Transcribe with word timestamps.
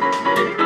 Thank 0.00 0.52
you. 0.52 0.57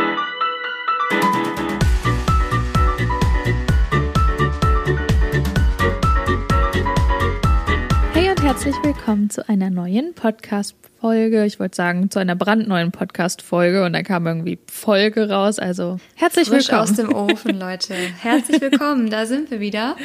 Willkommen 9.04 9.30
zu 9.30 9.48
einer 9.48 9.68
neuen 9.68 10.14
Podcast-Folge. 10.14 11.45
Ich 11.45 11.59
wollte 11.59 11.75
sagen, 11.75 12.09
zu 12.11 12.20
einer 12.20 12.36
brandneuen 12.36 12.93
Podcast-Folge 12.93 13.84
und 13.84 13.95
dann 13.95 14.04
kam 14.04 14.27
irgendwie 14.28 14.60
Folge 14.70 15.28
raus. 15.28 15.59
Also 15.59 15.98
herzlich 16.14 16.48
Frisch 16.48 16.68
willkommen. 16.68 16.82
aus 16.90 16.92
dem 16.96 17.12
Ofen, 17.12 17.59
Leute. 17.59 17.95
Herzlich 17.95 18.60
willkommen, 18.60 19.10
da 19.10 19.27
sind 19.27 19.50
wir 19.50 19.59
wieder. 19.59 19.96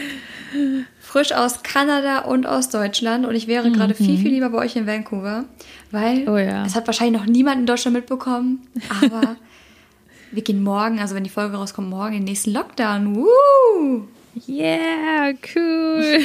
Frisch 1.00 1.32
aus 1.32 1.62
Kanada 1.62 2.20
und 2.22 2.48
aus 2.48 2.70
Deutschland. 2.70 3.28
Und 3.28 3.36
ich 3.36 3.48
wäre 3.48 3.72
gerade 3.72 3.94
viel, 3.94 4.18
viel 4.18 4.32
lieber 4.32 4.50
bei 4.50 4.58
euch 4.60 4.76
in 4.76 4.88
Vancouver, 4.88 5.46
weil 5.92 6.22
Mhm. 6.22 6.28
Oh 6.30 6.38
ja. 6.38 6.66
es 6.66 6.74
hat 6.76 6.88
wahrscheinlich 6.88 7.20
noch 7.22 7.28
niemand 7.28 7.60
in 7.60 7.66
Deutschland 7.68 7.96
mitbekommen. 7.96 8.66
Aber 9.04 9.36
wir 10.32 10.42
gehen 10.44 10.64
morgen, 10.64 11.00
also 11.00 11.14
wenn 11.14 11.24
die 11.24 11.30
Folge 11.30 11.56
rauskommt, 11.58 11.88
morgen 11.90 12.14
in 12.14 12.20
den 12.22 12.26
nächsten 12.30 12.52
Lockdown. 12.52 13.16
Woo! 13.16 14.08
Yeah, 14.48 15.34
cool. 15.56 16.22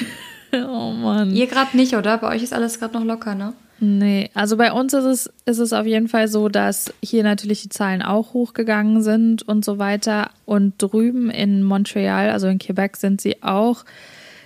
Oh 0.69 0.91
Mann. 0.92 1.34
Ihr 1.34 1.47
gerade 1.47 1.77
nicht, 1.77 1.95
oder? 1.97 2.19
Bei 2.19 2.34
euch 2.34 2.42
ist 2.42 2.52
alles 2.52 2.79
gerade 2.79 2.95
noch 2.95 3.05
locker, 3.05 3.34
ne? 3.34 3.55
Nee, 3.80 4.30
also 4.34 4.56
bei 4.56 4.70
uns 4.73 4.93
ist 4.93 5.05
es, 5.05 5.33
ist 5.45 5.59
es 5.59 5.73
auf 5.73 5.87
jeden 5.87 6.06
Fall 6.06 6.29
so, 6.29 6.48
dass 6.48 6.93
hier 7.02 7.24
natürlich 7.24 7.62
die 7.62 7.69
Zahlen 7.69 8.01
auch 8.01 8.33
hochgegangen 8.33 9.02
sind 9.02 9.43
und 9.43 9.65
so 9.65 9.79
weiter. 9.79 10.30
Und 10.45 10.74
drüben 10.79 11.30
in 11.30 11.65
Montreal, 11.65 12.30
also 12.30 12.46
in 12.46 12.59
Quebec, 12.59 12.96
sind 12.96 13.20
sie 13.20 13.43
auch 13.43 13.84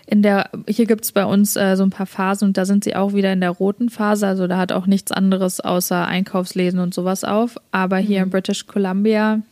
in 0.06 0.22
der, 0.22 0.50
hier 0.68 0.86
gibt 0.86 1.04
es 1.04 1.12
bei 1.12 1.24
uns 1.24 1.56
äh, 1.56 1.76
so 1.76 1.82
ein 1.82 1.90
paar 1.90 2.06
Phasen 2.06 2.48
und 2.48 2.56
da 2.56 2.64
sind 2.64 2.84
sie 2.84 2.94
auch 2.94 3.12
wieder 3.12 3.32
in 3.32 3.40
der 3.40 3.50
roten 3.50 3.90
Phase. 3.90 4.26
Also 4.26 4.46
da 4.46 4.56
hat 4.56 4.70
auch 4.70 4.86
nichts 4.86 5.10
anderes 5.10 5.60
außer 5.60 6.06
Einkaufslesen 6.06 6.78
und 6.78 6.94
sowas 6.94 7.24
auf. 7.24 7.56
Aber 7.72 7.98
hier 7.98 8.22
in 8.22 8.30
British 8.30 8.66
Columbia 8.68 9.42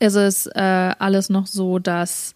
ist 0.00 0.16
es 0.16 0.46
äh, 0.46 0.92
alles 0.98 1.30
noch 1.30 1.46
so, 1.46 1.78
dass 1.78 2.34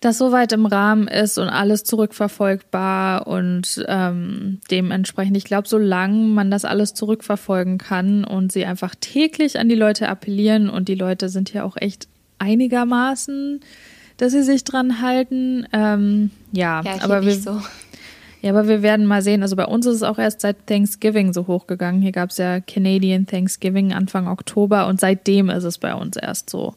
das 0.00 0.18
soweit 0.18 0.52
im 0.52 0.66
Rahmen 0.66 1.08
ist 1.08 1.38
und 1.38 1.48
alles 1.48 1.82
zurückverfolgbar 1.84 3.26
und 3.26 3.84
ähm, 3.88 4.60
dementsprechend, 4.70 5.36
ich 5.36 5.44
glaube, 5.44 5.68
solange 5.68 6.18
man 6.28 6.50
das 6.50 6.64
alles 6.64 6.92
zurückverfolgen 6.94 7.78
kann 7.78 8.24
und 8.24 8.52
sie 8.52 8.66
einfach 8.66 8.94
täglich 8.94 9.58
an 9.58 9.68
die 9.68 9.74
Leute 9.74 10.08
appellieren 10.08 10.68
und 10.68 10.88
die 10.88 10.94
Leute 10.94 11.28
sind 11.28 11.52
ja 11.52 11.64
auch 11.64 11.76
echt 11.78 12.08
einigermaßen, 12.38 13.60
dass 14.18 14.32
sie 14.32 14.42
sich 14.42 14.64
dran 14.64 15.00
halten. 15.00 15.66
Ähm, 15.72 16.30
ja, 16.52 16.82
Ja, 16.82 16.96
aber 17.00 17.24
wir, 17.24 17.34
so. 17.34 17.60
ja, 18.42 18.50
aber 18.50 18.68
wir 18.68 18.82
werden 18.82 19.06
mal 19.06 19.22
sehen. 19.22 19.42
Also 19.42 19.56
bei 19.56 19.64
uns 19.66 19.86
ist 19.86 19.96
es 19.96 20.02
auch 20.02 20.18
erst 20.18 20.42
seit 20.42 20.66
Thanksgiving 20.66 21.32
so 21.32 21.46
hochgegangen. 21.46 22.02
Hier 22.02 22.12
gab 22.12 22.30
es 22.30 22.36
ja 22.36 22.60
Canadian 22.60 23.26
Thanksgiving 23.26 23.92
Anfang 23.94 24.28
Oktober 24.28 24.86
und 24.88 25.00
seitdem 25.00 25.48
ist 25.48 25.64
es 25.64 25.78
bei 25.78 25.94
uns 25.94 26.16
erst 26.16 26.50
so. 26.50 26.74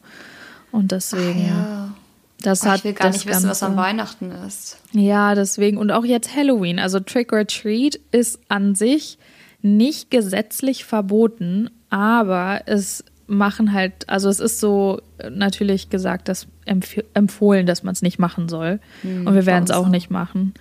Und 0.72 0.92
deswegen, 0.92 1.46
Ja. 1.46 1.94
Das 2.42 2.62
Oh, 2.62 2.66
hat 2.70 2.78
ich 2.78 2.84
will 2.84 2.92
gar 2.94 3.10
nicht 3.10 3.26
wissen, 3.26 3.48
was 3.48 3.60
Ganze- 3.60 3.66
an 3.66 3.76
Weihnachten 3.76 4.30
ist. 4.30 4.78
ja, 4.92 5.34
deswegen. 5.34 5.76
Und 5.76 5.90
auch 5.90 6.04
jetzt 6.04 6.34
Halloween. 6.34 6.78
Also 6.78 7.00
Trick 7.00 7.32
or 7.32 7.46
Treat 7.46 8.00
ist 8.12 8.38
an 8.48 8.74
sich 8.74 9.18
nicht 9.62 10.10
gesetzlich 10.10 10.84
verboten, 10.84 11.70
aber 11.90 12.62
es 12.66 13.04
machen 13.26 13.72
halt, 13.72 14.08
also 14.08 14.28
es 14.28 14.40
ist 14.40 14.58
so 14.58 15.00
natürlich 15.30 15.90
gesagt, 15.90 16.28
dass 16.28 16.46
empf 16.64 16.96
empfohlen, 17.14 17.66
dass 17.66 17.82
man 17.82 17.92
es 17.92 18.02
nicht 18.02 18.18
machen 18.18 18.48
soll. 18.48 18.80
Und 19.04 19.34
wir 19.34 19.46
werden 19.46 19.64
es 19.64 19.70
auch 19.70 19.86
auch. 19.86 19.88
nicht 19.88 20.10
machen. 20.10 20.54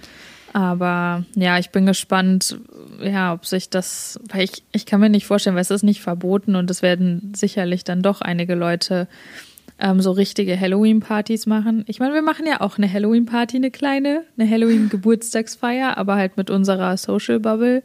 Aber 0.53 1.23
ja, 1.35 1.59
ich 1.59 1.69
bin 1.69 1.85
gespannt, 1.85 2.57
ja, 3.03 3.33
ob 3.33 3.45
sich 3.45 3.69
das, 3.69 4.19
weil 4.31 4.44
ich, 4.44 4.63
ich 4.72 4.85
kann 4.85 5.00
mir 5.00 5.09
nicht 5.09 5.25
vorstellen, 5.27 5.55
weil 5.55 5.61
es 5.61 5.72
ist 5.72 5.83
nicht 5.83 6.02
verboten 6.02 6.55
und 6.55 6.69
es 6.72 6.81
werden 6.81 7.33
sicherlich 7.35 7.83
dann 7.83 8.02
doch 8.02 8.22
einige 8.22 8.55
Leute 8.55 9.07
ähm, 9.80 10.02
so 10.02 10.11
richtige 10.11 10.59
Halloween-Partys 10.59 11.45
machen. 11.45 11.83
Ich 11.88 11.99
meine, 11.99 12.13
wir 12.13 12.22
machen 12.22 12.45
ja 12.45 12.61
auch 12.61 12.77
eine 12.77 12.91
Halloween-Party, 12.91 13.58
eine 13.58 13.72
kleine, 13.72 14.23
eine 14.38 14.50
Halloween-Geburtstagsfeier, 14.50 15.97
aber 15.97 16.16
halt 16.16 16.38
mit 16.38 16.50
unserer 16.50 16.95
Social 16.97 17.40
Bubble 17.40 17.84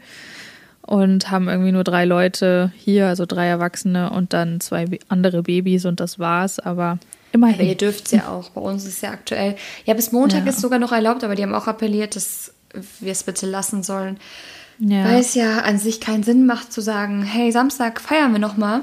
und 0.82 1.30
haben 1.30 1.48
irgendwie 1.48 1.72
nur 1.72 1.84
drei 1.84 2.04
Leute 2.04 2.72
hier, 2.76 3.06
also 3.08 3.24
drei 3.26 3.46
Erwachsene 3.46 4.10
und 4.10 4.32
dann 4.32 4.60
zwei 4.60 4.86
andere 5.08 5.42
Babys 5.42 5.86
und 5.86 6.00
das 6.00 6.18
war's, 6.18 6.58
aber 6.58 6.82
Aber 6.84 6.98
immerhin. 7.32 7.68
ihr 7.68 7.74
dürft 7.76 8.12
ja 8.12 8.28
auch. 8.28 8.50
Bei 8.50 8.60
uns 8.60 8.84
ist 8.84 9.02
ja 9.02 9.10
aktuell. 9.10 9.56
Ja, 9.86 9.94
bis 9.94 10.12
Montag 10.12 10.44
Ja. 10.44 10.50
ist 10.50 10.60
sogar 10.60 10.78
noch 10.78 10.92
erlaubt, 10.92 11.24
aber 11.24 11.34
die 11.36 11.42
haben 11.42 11.54
auch 11.54 11.66
appelliert, 11.68 12.16
dass 12.16 12.52
wir 13.00 13.12
es 13.12 13.22
bitte 13.22 13.46
lassen 13.46 13.82
sollen. 13.82 14.18
Ja. 14.80 15.04
Weil 15.04 15.20
es 15.20 15.34
ja 15.34 15.60
an 15.60 15.78
sich 15.78 16.00
keinen 16.00 16.24
Sinn 16.24 16.44
macht 16.44 16.72
zu 16.72 16.80
sagen, 16.80 17.22
hey, 17.22 17.50
Samstag 17.52 18.00
feiern 18.00 18.32
wir 18.32 18.40
nochmal, 18.40 18.80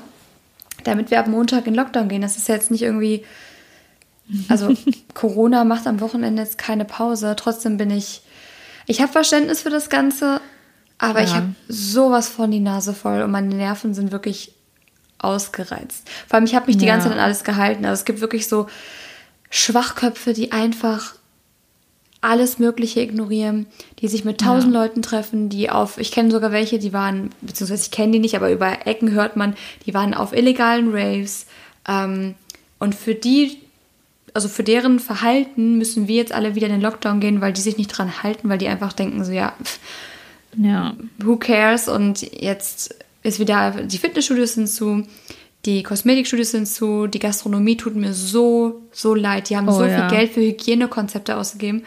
damit 0.83 1.11
wir 1.11 1.19
ab 1.19 1.27
Montag 1.27 1.67
in 1.67 1.75
Lockdown 1.75 2.07
gehen. 2.09 2.21
Das 2.21 2.37
ist 2.37 2.47
ja 2.47 2.55
jetzt 2.55 2.71
nicht 2.71 2.81
irgendwie. 2.83 3.23
Also 4.49 4.75
Corona 5.13 5.63
macht 5.63 5.87
am 5.87 5.99
Wochenende 5.99 6.41
jetzt 6.41 6.57
keine 6.57 6.85
Pause. 6.85 7.35
Trotzdem 7.37 7.77
bin 7.77 7.89
ich. 7.91 8.21
Ich 8.87 9.01
habe 9.01 9.11
Verständnis 9.11 9.61
für 9.61 9.69
das 9.69 9.89
Ganze, 9.89 10.41
aber 10.97 11.21
ich 11.23 11.29
Ja. 11.29 11.35
habe 11.37 11.55
sowas 11.67 12.27
von 12.29 12.49
die 12.51 12.59
Nase 12.59 12.93
voll 12.93 13.21
und 13.21 13.31
meine 13.31 13.53
Nerven 13.53 13.93
sind 13.93 14.11
wirklich 14.11 14.53
ausgereizt. 15.19 16.09
Vor 16.27 16.35
allem, 16.35 16.45
ich 16.45 16.55
habe 16.55 16.67
mich 16.67 16.77
die 16.77 16.85
Ja. 16.85 16.93
ganze 16.93 17.07
Zeit 17.09 17.17
an 17.17 17.23
alles 17.23 17.43
gehalten. 17.43 17.85
Also 17.85 17.99
es 18.01 18.05
gibt 18.05 18.21
wirklich 18.21 18.47
so 18.47 18.67
Schwachköpfe, 19.49 20.33
die 20.33 20.51
einfach 20.51 21.15
alles 22.21 22.59
Mögliche 22.59 23.01
ignorieren, 23.01 23.65
die 23.99 24.07
sich 24.07 24.23
mit 24.23 24.39
tausend 24.39 24.71
Leuten 24.71 25.01
treffen, 25.01 25.49
die 25.49 25.71
auf, 25.71 25.97
ich 25.97 26.11
kenne 26.11 26.29
sogar 26.29 26.51
welche, 26.51 26.77
die 26.77 26.93
waren, 26.93 27.31
beziehungsweise 27.41 27.83
ich 27.83 27.91
kenne 27.91 28.13
die 28.13 28.19
nicht, 28.19 28.35
aber 28.35 28.51
über 28.51 28.85
Ecken 28.85 29.11
hört 29.11 29.35
man, 29.35 29.55
die 29.87 29.93
waren 29.95 30.13
auf 30.13 30.31
illegalen 30.31 30.91
Raves. 30.93 31.47
Ähm, 31.87 32.35
und 32.77 32.93
für 32.93 33.15
die, 33.15 33.57
also 34.35 34.47
für 34.47 34.63
deren 34.63 34.99
Verhalten 34.99 35.79
müssen 35.79 36.07
wir 36.07 36.15
jetzt 36.15 36.31
alle 36.31 36.53
wieder 36.53 36.67
in 36.67 36.73
den 36.73 36.81
Lockdown 36.81 37.19
gehen, 37.19 37.41
weil 37.41 37.53
die 37.53 37.61
sich 37.61 37.77
nicht 37.77 37.87
dran 37.87 38.21
halten, 38.21 38.49
weil 38.49 38.59
die 38.59 38.67
einfach 38.67 38.93
denken, 38.93 39.25
so 39.25 39.31
ja, 39.31 39.53
pff, 39.63 39.79
ja. 40.57 40.95
who 41.17 41.37
cares? 41.37 41.87
Und 41.87 42.21
jetzt 42.21 42.95
ist 43.23 43.39
wieder, 43.39 43.71
die 43.83 43.97
Fitnessstudios 43.97 44.53
sind 44.53 44.67
zu, 44.67 45.03
die 45.65 45.83
Kosmetikstudios 45.83 46.51
sind 46.51 46.67
zu, 46.67 47.07
die 47.07 47.19
Gastronomie 47.19 47.77
tut 47.77 47.95
mir 47.95 48.13
so, 48.13 48.81
so 48.91 49.13
leid. 49.13 49.49
Die 49.49 49.57
haben 49.57 49.69
Oh 49.69 49.73
so 49.73 49.85
ja. 49.85 50.07
viel 50.07 50.17
Geld 50.17 50.33
für 50.33 50.41
Hygienekonzepte 50.41 51.37
ausgegeben. 51.37 51.83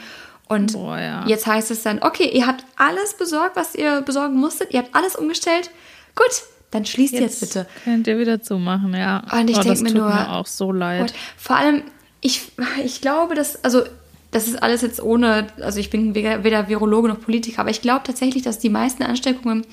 Und 0.46 0.74
Boah, 0.74 0.98
ja. 0.98 1.26
jetzt 1.26 1.46
heißt 1.46 1.70
es 1.70 1.82
dann, 1.82 2.02
okay, 2.02 2.28
ihr 2.28 2.46
habt 2.46 2.64
alles 2.76 3.14
besorgt, 3.14 3.56
was 3.56 3.74
ihr 3.74 4.02
besorgen 4.02 4.36
musstet, 4.36 4.72
ihr 4.72 4.80
habt 4.80 4.94
alles 4.94 5.16
umgestellt. 5.16 5.70
Gut, 6.14 6.42
dann 6.70 6.84
schließt 6.84 7.14
jetzt, 7.14 7.40
bitte. 7.40 7.66
Könnt 7.84 8.06
ihr 8.06 8.18
wieder 8.18 8.42
zumachen, 8.42 8.94
ja. 8.94 9.24
Und 9.32 9.48
ich 9.48 9.56
oh, 9.56 9.62
denk 9.62 9.74
das 9.74 9.82
mir 9.82 9.88
tut 9.88 9.98
nur, 9.98 10.08
mir 10.08 10.32
auch 10.32 10.46
so 10.46 10.70
leid. 10.70 11.00
Und 11.00 11.14
vor 11.36 11.56
allem, 11.56 11.82
ich, 12.20 12.52
ich 12.84 13.00
glaube, 13.00 13.34
dass, 13.34 13.64
also, 13.64 13.82
das 14.30 14.48
ist 14.48 14.62
alles 14.62 14.82
jetzt 14.82 15.00
ohne, 15.00 15.46
also 15.60 15.78
ich 15.78 15.90
bin 15.90 16.14
weder 16.14 16.68
Virologe 16.68 17.08
noch 17.08 17.20
Politiker, 17.20 17.60
aber 17.60 17.70
ich 17.70 17.80
glaube 17.80 18.02
tatsächlich, 18.04 18.42
dass 18.42 18.58
die 18.58 18.68
meisten 18.68 19.04
Ansteckungen, 19.04 19.64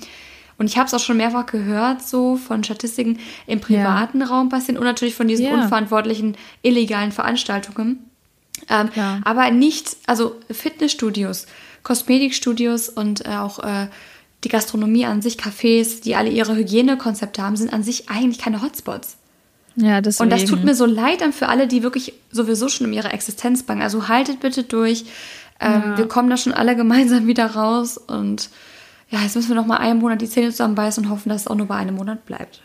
und 0.62 0.68
ich 0.68 0.78
habe 0.78 0.88
es 0.88 0.94
auch 0.94 1.00
schon 1.00 1.18
mehrfach 1.18 1.46
gehört, 1.48 2.02
so 2.08 2.38
von 2.38 2.64
Statistiken, 2.64 3.20
im 3.48 3.60
privaten 3.60 4.22
Raum 4.22 4.48
passieren 4.50 4.78
und 4.78 4.86
natürlich 4.86 5.16
von 5.16 5.28
diesen 5.28 5.46
Ja. 5.48 5.54
unverantwortlichen 5.56 6.38
illegalen 6.62 7.12
Veranstaltungen. 7.12 7.98
Ähm, 8.70 8.90
Klar. 8.92 9.20
aber 9.26 9.50
nicht, 9.52 9.98
also 10.08 10.36
Fitnessstudios, 10.52 11.48
Kosmetikstudios 11.84 12.90
und 12.90 13.26
äh, 13.26 13.30
auch 13.30 13.60
äh, 13.60 13.88
die 14.44 14.50
Gastronomie 14.50 15.06
an 15.06 15.22
sich, 15.22 15.38
Cafés, 15.38 16.02
die 16.02 16.16
alle 16.16 16.30
ihre 16.30 16.56
Hygienekonzepte 16.56 17.42
haben, 17.44 17.56
sind 17.56 17.74
an 17.74 17.84
sich 17.84 18.10
eigentlich 18.10 18.40
keine 18.40 18.62
Hotspots. 18.62 19.18
ja, 19.76 20.02
deswegen. 20.02 20.24
Und 20.32 20.40
das 20.40 20.48
tut 20.50 20.64
mir 20.64 20.76
so 20.76 20.86
leid 20.86 21.22
dann 21.22 21.34
für 21.34 21.48
alle, 21.48 21.68
die 21.68 21.84
wirklich 21.84 22.14
sowieso 22.32 22.68
schon 22.70 22.88
um 22.88 22.94
ihre 22.94 23.10
Existenz 23.12 23.64
bangen. 23.64 23.82
Also 23.82 24.08
haltet 24.08 24.40
bitte 24.40 24.64
durch. 24.64 25.06
Ähm, 25.60 25.72
Ja. 25.86 25.98
Wir 25.98 26.08
kommen 26.08 26.30
da 26.30 26.38
schon 26.38 26.54
alle 26.54 26.76
gemeinsam 26.82 27.26
wieder 27.28 27.48
raus. 27.56 27.98
Und 27.98 28.50
ja, 29.12 29.20
jetzt 29.22 29.36
müssen 29.36 29.50
wir 29.50 29.56
noch 29.56 29.66
mal 29.66 29.78
einen 29.78 30.00
Monat 30.00 30.22
die 30.22 30.30
Zähne 30.30 30.50
zusammenbeißen 30.50 31.06
und 31.06 31.12
hoffen, 31.12 31.30
dass 31.30 31.42
es 31.42 31.48
auch 31.48 31.56
nur 31.56 31.68
bei 31.68 31.76
einem 31.76 31.96
Monat 31.96 32.26
bleibt. 32.26 32.62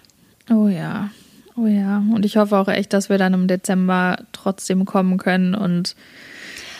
Oh 0.51 0.69
ja. 0.69 1.11
Oh 1.57 1.67
ja. 1.67 2.03
Und 2.13 2.25
ich 2.25 2.37
hoffe 2.37 2.57
auch 2.57 2.69
echt, 2.69 2.93
dass 2.93 3.09
wir 3.09 3.19
dann 3.19 3.35
im 3.35 3.49
Dezember 3.49 4.19
trotzdem 4.33 4.85
kommen 4.85 5.19
können 5.19 5.55
und 5.55 5.97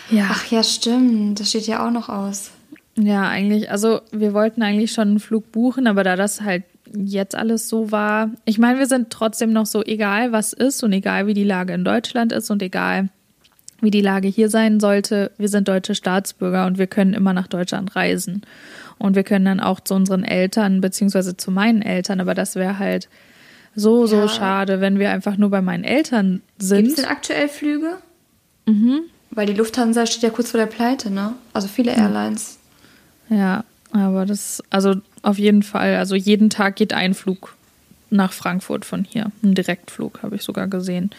ja. 0.09 0.27
Ach 0.29 0.45
ja, 0.45 0.63
stimmt. 0.63 1.39
Das 1.39 1.49
steht 1.49 1.67
ja 1.67 1.85
auch 1.85 1.91
noch 1.91 2.07
aus. 2.07 2.51
Ja, 2.95 3.27
eigentlich, 3.27 3.69
also 3.69 4.01
wir 4.11 4.33
wollten 4.33 4.63
eigentlich 4.63 4.91
schon 4.91 5.09
einen 5.09 5.19
Flug 5.19 5.51
buchen, 5.51 5.85
aber 5.85 6.03
da 6.03 6.15
das 6.15 6.41
halt 6.41 6.63
jetzt 6.93 7.35
alles 7.35 7.67
so 7.67 7.91
war, 7.91 8.31
ich 8.45 8.57
meine, 8.57 8.79
wir 8.79 8.87
sind 8.87 9.09
trotzdem 9.09 9.51
noch 9.51 9.65
so, 9.65 9.83
egal 9.83 10.31
was 10.31 10.53
ist 10.53 10.83
und 10.83 10.93
egal 10.93 11.27
wie 11.27 11.33
die 11.33 11.43
Lage 11.43 11.73
in 11.73 11.83
Deutschland 11.83 12.31
ist 12.31 12.49
und 12.49 12.61
egal 12.63 13.09
wie 13.81 13.91
die 13.91 14.01
Lage 14.01 14.27
hier 14.27 14.49
sein 14.49 14.79
sollte, 14.79 15.31
wir 15.37 15.49
sind 15.49 15.67
deutsche 15.67 15.93
Staatsbürger 15.93 16.65
und 16.65 16.77
wir 16.77 16.87
können 16.87 17.13
immer 17.13 17.33
nach 17.33 17.47
Deutschland 17.47 17.95
reisen. 17.95 18.41
Und 18.99 19.15
wir 19.15 19.23
können 19.23 19.45
dann 19.45 19.59
auch 19.59 19.79
zu 19.79 19.93
unseren 19.93 20.23
Eltern, 20.23 20.81
beziehungsweise 20.81 21.37
zu 21.37 21.51
meinen 21.51 21.81
Eltern, 21.81 22.19
aber 22.19 22.33
das 22.33 22.55
wäre 22.55 22.79
halt 22.79 23.09
so, 23.75 24.07
so 24.07 24.21
Ja. 24.21 24.27
schade, 24.27 24.81
wenn 24.81 24.97
wir 24.97 25.11
einfach 25.11 25.37
nur 25.37 25.49
bei 25.51 25.61
meinen 25.61 25.83
Eltern 25.83 26.41
Gibt 26.57 26.61
es 26.63 26.67
sind. 26.69 26.97
denn 26.97 27.05
aktuell 27.05 27.47
Flüge? 27.47 27.97
Mhm. 28.65 29.01
Weil 29.31 29.45
die 29.45 29.53
Lufthansa 29.53 30.05
steht 30.07 30.23
ja 30.23 30.29
kurz 30.29 30.51
vor 30.51 30.59
der 30.59 30.65
Pleite, 30.67 31.11
ne? 31.11 31.33
Also 31.53 31.67
viele 31.67 31.91
Airlines. 31.95 32.57
Ja, 33.29 33.63
aber 33.91 34.25
das, 34.25 34.63
also 34.69 34.95
auf 35.21 35.37
jeden 35.37 35.61
Fall, 35.63 35.95
also 35.97 36.15
jeden 36.15 36.49
Tag 36.49 36.75
geht 36.75 36.93
ein 36.93 37.13
Flug 37.13 37.55
nach 38.09 38.31
Frankfurt 38.31 38.85
von 38.85 39.03
hier. 39.03 39.31
Ein 39.43 39.53
Direktflug 39.53 40.23
habe 40.23 40.37
ich 40.37 40.43
sogar 40.43 40.67
gesehen. 40.67 41.11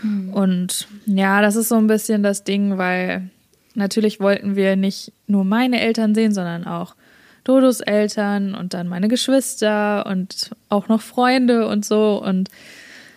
Hm. 0.00 0.30
Und 0.32 0.88
ja, 1.06 1.42
das 1.42 1.56
ist 1.56 1.68
so 1.68 1.76
ein 1.76 1.86
bisschen 1.86 2.22
das 2.22 2.42
Ding, 2.42 2.78
weil 2.78 3.28
natürlich 3.74 4.18
wollten 4.18 4.56
wir 4.56 4.74
nicht 4.76 5.12
nur 5.26 5.44
meine 5.44 5.80
Eltern 5.80 6.14
sehen, 6.14 6.32
sondern 6.32 6.66
auch 6.66 6.94
Dodos 7.44 7.80
Eltern 7.80 8.54
und 8.54 8.74
dann 8.74 8.88
meine 8.88 9.08
Geschwister 9.08 10.06
und 10.06 10.50
auch 10.68 10.88
noch 10.88 11.00
Freunde 11.00 11.66
und 11.66 11.84
so. 11.84 12.22
Und, 12.22 12.50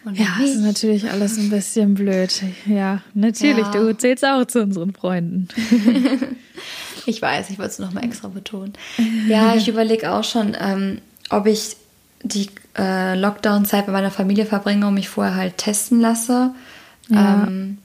und 0.04 0.18
ja, 0.18 0.38
es 0.44 0.52
ist 0.52 0.62
natürlich 0.62 1.12
alles 1.12 1.38
ein 1.38 1.50
bisschen 1.50 1.94
blöd. 1.94 2.42
Ja, 2.66 3.02
natürlich, 3.14 3.66
ja. 3.66 3.72
du 3.72 3.96
zählst 3.98 4.26
auch 4.26 4.46
zu 4.46 4.62
unseren 4.62 4.94
Freunden. 4.94 5.48
ich 7.06 7.22
weiß, 7.22 7.50
ich 7.50 7.60
wollte 7.60 7.72
es 7.72 7.80
nochmal 7.80 8.04
extra 8.04 8.28
betonen. 8.28 8.74
Ja, 9.28 9.56
ich 9.56 9.68
überlege 9.68 10.12
auch 10.12 10.24
schon, 10.24 10.56
ähm, 10.60 11.02
ob 11.30 11.46
ich 11.46 11.78
die 12.24 12.50
äh, 12.78 13.16
Lockdown-Zeit 13.16 13.86
bei 13.86 13.92
meiner 13.92 14.12
Familie 14.12 14.46
verbringe 14.46 14.88
und 14.88 14.96
mich 14.96 15.10
vorher 15.10 15.36
halt 15.36 15.58
testen 15.58 16.00
lasse. 16.00 16.52
Ja. 17.10 17.44
Ähm, 17.44 17.78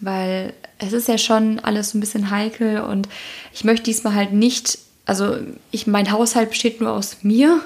weil 0.00 0.52
es 0.78 0.92
ist 0.92 1.08
ja 1.08 1.18
schon 1.18 1.60
alles 1.60 1.94
ein 1.94 2.00
bisschen 2.00 2.30
heikel 2.30 2.80
und 2.80 3.08
ich 3.52 3.64
möchte 3.64 3.84
diesmal 3.84 4.14
halt 4.14 4.32
nicht, 4.32 4.78
also 5.06 5.36
ich, 5.70 5.86
mein 5.86 6.10
Haushalt 6.10 6.50
besteht 6.50 6.80
nur 6.80 6.92
aus 6.92 7.18
mir. 7.22 7.60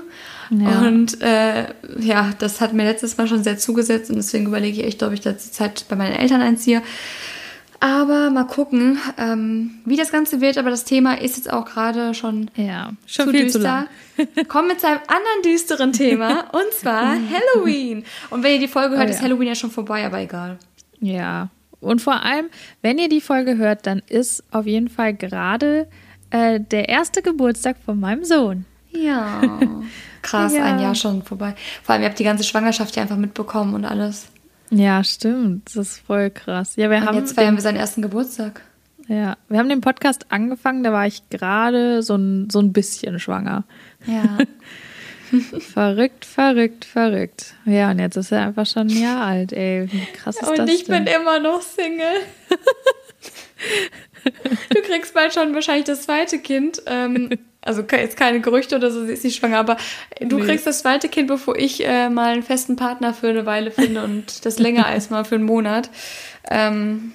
Ja. 0.50 0.80
Und 0.80 1.20
äh, 1.20 1.66
ja, 2.00 2.30
das 2.38 2.60
hat 2.60 2.72
mir 2.72 2.84
letztes 2.84 3.16
Mal 3.18 3.28
schon 3.28 3.44
sehr 3.44 3.58
zugesetzt 3.58 4.10
und 4.10 4.16
deswegen 4.16 4.46
überlege 4.46 4.80
ich 4.80 4.86
echt, 4.86 5.02
ob 5.02 5.12
ich 5.12 5.20
da 5.20 5.32
die 5.32 5.38
Zeit 5.38 5.84
bei 5.88 5.96
meinen 5.96 6.16
Eltern 6.16 6.40
einziehe. 6.40 6.82
Aber 7.80 8.30
mal 8.30 8.44
gucken, 8.44 8.98
ähm, 9.18 9.78
wie 9.84 9.96
das 9.96 10.10
Ganze 10.10 10.40
wird. 10.40 10.58
Aber 10.58 10.70
das 10.70 10.84
Thema 10.84 11.20
ist 11.20 11.36
jetzt 11.36 11.52
auch 11.52 11.64
gerade 11.64 12.12
schon, 12.12 12.50
ja, 12.56 12.90
schon 13.06 13.26
zu 13.26 13.30
viel 13.30 13.44
düster. 13.44 13.58
Zu 14.16 14.22
lang. 14.24 14.46
Kommen 14.48 14.68
wir 14.68 14.78
zu 14.78 14.88
einem 14.88 15.00
anderen 15.06 15.42
düsteren 15.44 15.92
Thema 15.92 16.46
und 16.52 16.72
zwar 16.72 17.14
Halloween. 17.54 18.04
Und 18.30 18.42
wenn 18.42 18.54
ihr 18.54 18.58
die 18.58 18.68
Folge 18.68 18.96
hört, 18.96 19.06
oh, 19.06 19.10
ja. 19.10 19.14
ist 19.14 19.22
Halloween 19.22 19.48
ja 19.48 19.54
schon 19.54 19.70
vorbei, 19.70 20.04
aber 20.04 20.18
egal. 20.18 20.58
Ja. 20.98 21.50
Und 21.80 22.02
vor 22.02 22.24
allem, 22.24 22.46
wenn 22.82 22.98
ihr 22.98 23.08
die 23.08 23.20
Folge 23.20 23.56
hört, 23.56 23.86
dann 23.86 24.02
ist 24.08 24.42
auf 24.50 24.66
jeden 24.66 24.88
Fall 24.88 25.14
gerade 25.14 25.86
äh, 26.30 26.60
der 26.60 26.88
erste 26.88 27.22
Geburtstag 27.22 27.76
von 27.84 27.98
meinem 27.98 28.24
Sohn. 28.24 28.64
Ja. 28.90 29.42
Krass, 30.22 30.54
ja. 30.54 30.64
ein 30.64 30.80
Jahr 30.80 30.94
schon 30.94 31.22
vorbei. 31.22 31.54
Vor 31.82 31.94
allem, 31.94 32.02
ihr 32.02 32.08
habt 32.08 32.18
die 32.18 32.24
ganze 32.24 32.44
Schwangerschaft 32.44 32.96
ja 32.96 33.02
einfach 33.02 33.16
mitbekommen 33.16 33.74
und 33.74 33.84
alles. 33.84 34.28
Ja, 34.70 35.02
stimmt. 35.04 35.66
Das 35.66 35.76
ist 35.76 35.98
voll 35.98 36.30
krass. 36.30 36.76
Ja, 36.76 36.90
wir 36.90 36.98
Und 36.98 37.06
haben 37.06 37.16
jetzt 37.16 37.34
feiern 37.34 37.54
wir 37.54 37.62
seinen 37.62 37.78
ersten 37.78 38.02
Geburtstag. 38.02 38.62
Ja, 39.08 39.38
wir 39.48 39.58
haben 39.58 39.70
den 39.70 39.80
Podcast 39.80 40.26
angefangen, 40.28 40.82
da 40.82 40.92
war 40.92 41.06
ich 41.06 41.30
gerade 41.30 42.02
so 42.02 42.16
ein, 42.16 42.50
so 42.50 42.60
ein 42.60 42.74
bisschen 42.74 43.18
schwanger. 43.18 43.64
Ja. 44.06 44.36
verrückt, 45.60 46.26
verrückt, 46.26 46.84
verrückt. 46.84 47.54
Ja, 47.64 47.90
und 47.90 48.00
jetzt 48.00 48.16
ist 48.16 48.32
er 48.32 48.42
einfach 48.42 48.66
schon 48.66 48.88
ein 48.88 49.00
Jahr 49.00 49.24
alt, 49.24 49.54
ey. 49.54 49.90
Wie 49.90 50.04
krass 50.12 50.36
ist 50.36 50.46
und 50.46 50.58
das? 50.58 50.68
Und 50.68 50.74
ich 50.74 50.84
denn? 50.84 51.04
bin 51.04 51.14
immer 51.14 51.40
noch 51.40 51.62
Single. 51.62 52.04
du 54.74 54.82
kriegst 54.82 55.14
bald 55.14 55.34
schon 55.34 55.54
wahrscheinlich 55.54 55.84
das 55.84 56.02
zweite 56.02 56.38
Kind. 56.38 56.82
Ähm, 56.86 57.30
also 57.62 57.82
jetzt 57.90 58.16
keine 58.16 58.40
Gerüchte 58.40 58.76
oder 58.76 58.90
so, 58.90 59.04
sie 59.04 59.12
ist 59.12 59.24
nicht 59.24 59.36
schwanger, 59.36 59.58
aber 59.58 59.76
du 60.20 60.38
nee. 60.38 60.44
kriegst 60.44 60.66
das 60.66 60.80
zweite 60.80 61.08
Kind, 61.08 61.28
bevor 61.28 61.56
ich 61.56 61.84
äh, 61.84 62.08
mal 62.08 62.32
einen 62.32 62.42
festen 62.42 62.76
Partner 62.76 63.12
für 63.12 63.28
eine 63.28 63.46
Weile 63.46 63.70
finde 63.70 64.04
und 64.04 64.46
das 64.46 64.58
länger 64.58 64.86
als 64.86 65.10
mal 65.10 65.24
für 65.24 65.34
einen 65.34 65.44
Monat. 65.44 65.90
Ähm, 66.50 67.12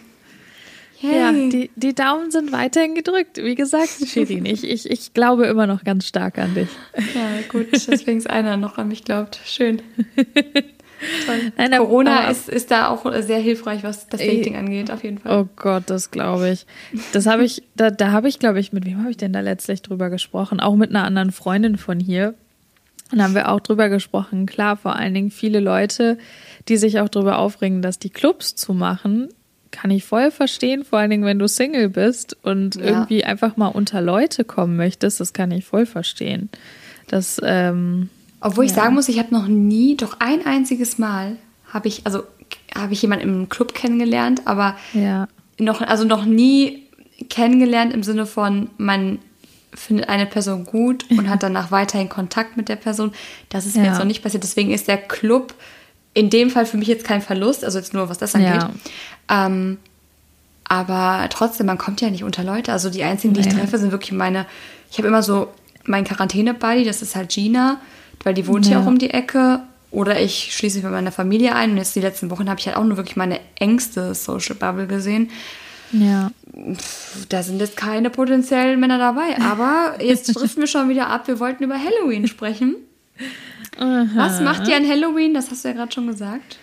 hey. 0.99 1.17
Ja, 1.17 1.31
die, 1.31 1.71
die 1.75 1.95
Daumen 1.95 2.29
sind 2.29 2.51
weiterhin 2.51 2.93
gedrückt. 2.93 3.37
Wie 3.37 3.55
gesagt, 3.55 3.89
Shirin, 4.05 4.45
ich, 4.45 4.63
ich, 4.63 4.89
ich 4.89 5.13
glaube 5.13 5.45
immer 5.47 5.65
noch 5.65 5.83
ganz 5.83 6.07
stark 6.07 6.37
an 6.37 6.53
dich. 6.55 6.69
Ja, 7.15 7.41
gut, 7.49 7.67
deswegen 7.71 8.17
ist 8.17 8.29
einer 8.29 8.57
noch 8.57 8.77
an 8.77 8.89
mich 8.89 9.03
glaubt. 9.03 9.39
Schön. 9.45 9.81
Nein, 11.57 11.71
Corona 11.77 12.29
ist, 12.29 12.49
ist 12.49 12.71
da 12.71 12.89
auch 12.89 13.05
sehr 13.21 13.39
hilfreich, 13.39 13.83
was 13.83 14.07
das 14.07 14.19
Dating 14.19 14.55
angeht, 14.55 14.91
auf 14.91 15.03
jeden 15.03 15.17
Fall. 15.17 15.41
Oh 15.41 15.49
Gott, 15.55 15.83
das 15.87 16.11
glaube 16.11 16.49
ich. 16.49 16.65
Das 17.11 17.25
habe 17.25 17.43
ich, 17.43 17.63
da, 17.75 17.91
da 17.91 18.11
habe 18.11 18.27
ich, 18.27 18.39
glaube 18.39 18.59
ich, 18.59 18.73
mit 18.73 18.85
wem 18.85 18.99
habe 18.99 19.11
ich 19.11 19.17
denn 19.17 19.33
da 19.33 19.41
letztlich 19.41 19.81
drüber 19.81 20.09
gesprochen? 20.09 20.59
Auch 20.59 20.75
mit 20.75 20.89
einer 20.89 21.03
anderen 21.03 21.31
Freundin 21.31 21.77
von 21.77 21.99
hier. 21.99 22.35
Und 23.11 23.19
da 23.19 23.25
haben 23.25 23.35
wir 23.35 23.49
auch 23.49 23.59
drüber 23.59 23.89
gesprochen. 23.89 24.45
Klar, 24.45 24.77
vor 24.77 24.95
allen 24.95 25.13
Dingen 25.13 25.31
viele 25.31 25.59
Leute, 25.59 26.17
die 26.67 26.77
sich 26.77 26.99
auch 26.99 27.09
drüber 27.09 27.37
aufregen, 27.37 27.81
dass 27.81 27.99
die 27.99 28.09
Clubs 28.09 28.55
zu 28.55 28.73
machen, 28.73 29.29
kann 29.73 29.91
ich 29.91 30.05
voll 30.05 30.31
verstehen, 30.31 30.85
vor 30.85 30.99
allen 30.99 31.09
Dingen, 31.09 31.25
wenn 31.25 31.39
du 31.39 31.47
Single 31.47 31.89
bist 31.89 32.37
und 32.43 32.75
ja. 32.75 32.85
irgendwie 32.85 33.23
einfach 33.23 33.57
mal 33.57 33.67
unter 33.67 34.01
Leute 34.01 34.45
kommen 34.45 34.77
möchtest, 34.77 35.19
das 35.19 35.33
kann 35.33 35.51
ich 35.51 35.65
voll 35.65 35.85
verstehen. 35.85 36.49
Das, 37.07 37.41
ähm, 37.43 38.09
obwohl 38.43 38.65
ich 38.65 38.71
ja. 38.71 38.83
sagen 38.83 38.95
muss, 38.95 39.07
ich 39.07 39.19
habe 39.19 39.33
noch 39.33 39.47
nie, 39.47 39.95
doch 39.95 40.17
ein 40.19 40.45
einziges 40.45 40.97
Mal 40.97 41.37
habe 41.71 41.87
ich, 41.87 42.05
also 42.05 42.23
habe 42.75 42.91
ich 42.91 43.01
jemanden 43.01 43.23
im 43.23 43.49
Club 43.49 43.73
kennengelernt, 43.73 44.41
aber 44.45 44.75
ja. 44.93 45.27
noch, 45.57 45.81
also 45.81 46.03
noch 46.03 46.25
nie 46.25 46.83
kennengelernt 47.29 47.93
im 47.93 48.03
Sinne 48.03 48.25
von, 48.25 48.69
man 48.77 49.19
findet 49.73 50.09
eine 50.09 50.25
Person 50.25 50.65
gut 50.65 51.05
und 51.09 51.29
hat 51.29 51.41
danach 51.41 51.71
weiterhin 51.71 52.09
Kontakt 52.09 52.57
mit 52.57 52.67
der 52.67 52.75
Person. 52.75 53.13
Das 53.47 53.65
ist 53.65 53.77
mir 53.77 53.85
jetzt 53.85 53.97
noch 53.97 54.05
nicht 54.05 54.21
passiert. 54.21 54.43
Deswegen 54.43 54.71
ist 54.71 54.89
der 54.89 54.97
Club 54.97 55.53
in 56.13 56.29
dem 56.29 56.49
Fall 56.49 56.65
für 56.65 56.77
mich 56.77 56.89
jetzt 56.89 57.05
kein 57.05 57.21
Verlust, 57.21 57.63
also 57.63 57.79
jetzt 57.79 57.93
nur 57.93 58.09
was 58.09 58.17
das 58.17 58.35
angeht. 58.35 58.67
Ja. 59.29 59.45
Ähm, 59.45 59.77
aber 60.65 61.27
trotzdem, 61.29 61.65
man 61.65 61.77
kommt 61.77 62.01
ja 62.01 62.09
nicht 62.09 62.23
unter 62.23 62.43
Leute. 62.43 62.73
Also 62.73 62.89
die 62.89 63.03
einzigen, 63.03 63.33
die 63.33 63.39
ich 63.39 63.47
treffe, 63.47 63.77
sind 63.77 63.91
wirklich 63.91 64.11
meine. 64.11 64.45
Ich 64.91 64.97
habe 64.97 65.07
immer 65.07 65.23
so 65.23 65.47
meinen 65.85 66.03
Quarantäne-Buddy, 66.03 66.83
das 66.83 67.01
ist 67.01 67.15
halt 67.15 67.29
Gina 67.29 67.79
weil 68.23 68.33
die 68.33 68.47
wohnt 68.47 68.65
ja. 68.65 68.71
hier 68.71 68.79
auch 68.81 68.87
um 68.87 68.97
die 68.97 69.11
Ecke. 69.11 69.61
Oder 69.91 70.19
ich 70.19 70.55
schließe 70.55 70.77
mich 70.77 70.83
mit 70.83 70.93
meiner 70.93 71.11
Familie 71.11 71.55
ein. 71.55 71.71
Und 71.71 71.77
jetzt 71.77 71.95
die 71.95 72.01
letzten 72.01 72.31
Wochen 72.31 72.49
habe 72.49 72.59
ich 72.59 72.67
halt 72.67 72.77
auch 72.77 72.83
nur 72.83 72.97
wirklich 72.97 73.15
meine 73.15 73.39
engste 73.59 74.15
Social 74.15 74.55
Bubble 74.55 74.87
gesehen. 74.87 75.29
Ja. 75.91 76.31
Da 77.29 77.43
sind 77.43 77.59
jetzt 77.59 77.77
keine 77.77 78.09
potenziellen 78.09 78.79
Männer 78.79 78.97
dabei. 78.97 79.37
Aber 79.39 79.97
jetzt 80.03 80.35
driften 80.35 80.61
wir 80.61 80.67
schon 80.67 80.89
wieder 80.89 81.07
ab. 81.07 81.27
Wir 81.27 81.39
wollten 81.39 81.63
über 81.63 81.77
Halloween 81.77 82.27
sprechen. 82.27 82.75
Aha. 83.77 84.07
Was 84.15 84.41
macht 84.41 84.67
ihr 84.67 84.75
an 84.75 84.87
Halloween? 84.87 85.35
Das 85.35 85.51
hast 85.51 85.63
du 85.63 85.69
ja 85.69 85.75
gerade 85.75 85.91
schon 85.91 86.07
gesagt. 86.07 86.57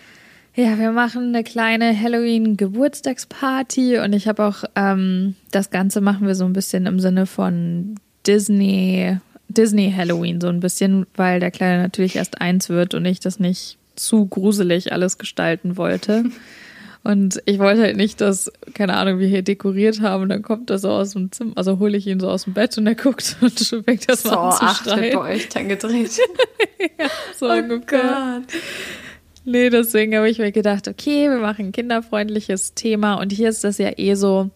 Ja, 0.53 0.77
wir 0.77 0.91
machen 0.91 1.29
eine 1.29 1.45
kleine 1.45 1.97
Halloween-Geburtstagsparty 1.97 3.99
und 3.99 4.11
ich 4.11 4.27
habe 4.27 4.43
auch 4.43 4.65
ähm, 4.75 5.35
das 5.51 5.69
Ganze 5.69 6.01
machen 6.01 6.27
wir 6.27 6.35
so 6.35 6.43
ein 6.43 6.51
bisschen 6.51 6.87
im 6.87 6.99
Sinne 6.99 7.25
von 7.25 7.95
Disney 8.27 9.17
Disney 9.53 9.93
Halloween 9.95 10.41
so 10.41 10.47
ein 10.47 10.59
bisschen, 10.59 11.05
weil 11.15 11.39
der 11.39 11.51
Kleine 11.51 11.81
natürlich 11.81 12.15
erst 12.15 12.41
eins 12.41 12.69
wird 12.69 12.93
und 12.93 13.05
ich 13.05 13.19
das 13.19 13.39
nicht 13.39 13.77
zu 13.95 14.25
gruselig 14.25 14.91
alles 14.91 15.17
gestalten 15.17 15.77
wollte. 15.77 16.25
Und 17.03 17.41
ich 17.45 17.57
wollte 17.57 17.81
halt 17.81 17.97
nicht, 17.97 18.21
dass, 18.21 18.51
keine 18.75 18.95
Ahnung, 18.95 19.17
wir 19.17 19.27
hier 19.27 19.41
dekoriert 19.41 20.01
haben 20.01 20.23
und 20.23 20.29
dann 20.29 20.43
kommt 20.43 20.69
er 20.69 20.77
so 20.77 20.91
aus 20.91 21.13
dem 21.13 21.31
Zimmer, 21.31 21.53
also 21.55 21.79
hole 21.79 21.97
ich 21.97 22.05
ihn 22.05 22.19
so 22.19 22.29
aus 22.29 22.43
dem 22.43 22.53
Bett 22.53 22.77
und 22.77 22.85
er 22.85 22.93
guckt 22.93 23.37
und 23.41 23.59
fängt 23.59 24.07
das 24.07 24.21
so, 24.21 24.29
mal 24.29 24.49
an 24.49 24.51
zu 24.51 24.63
ach, 24.63 24.83
schreien. 24.83 25.17
bei 25.17 25.33
euch 25.33 25.49
dann 25.49 25.67
gedreht. 25.67 26.11
ja, 26.99 27.07
so 27.35 27.47
oh 27.47 27.53
ungefähr. 27.53 28.43
Gott. 28.45 28.61
Nee, 29.45 29.71
deswegen 29.71 30.15
habe 30.15 30.29
ich 30.29 30.37
mir 30.37 30.51
gedacht, 30.51 30.87
okay, 30.87 31.27
wir 31.27 31.39
machen 31.39 31.67
ein 31.67 31.71
kinderfreundliches 31.71 32.75
Thema 32.75 33.15
und 33.15 33.31
hier 33.31 33.49
ist 33.49 33.63
das 33.63 33.79
ja 33.79 33.97
eh 33.97 34.13
so, 34.13 34.51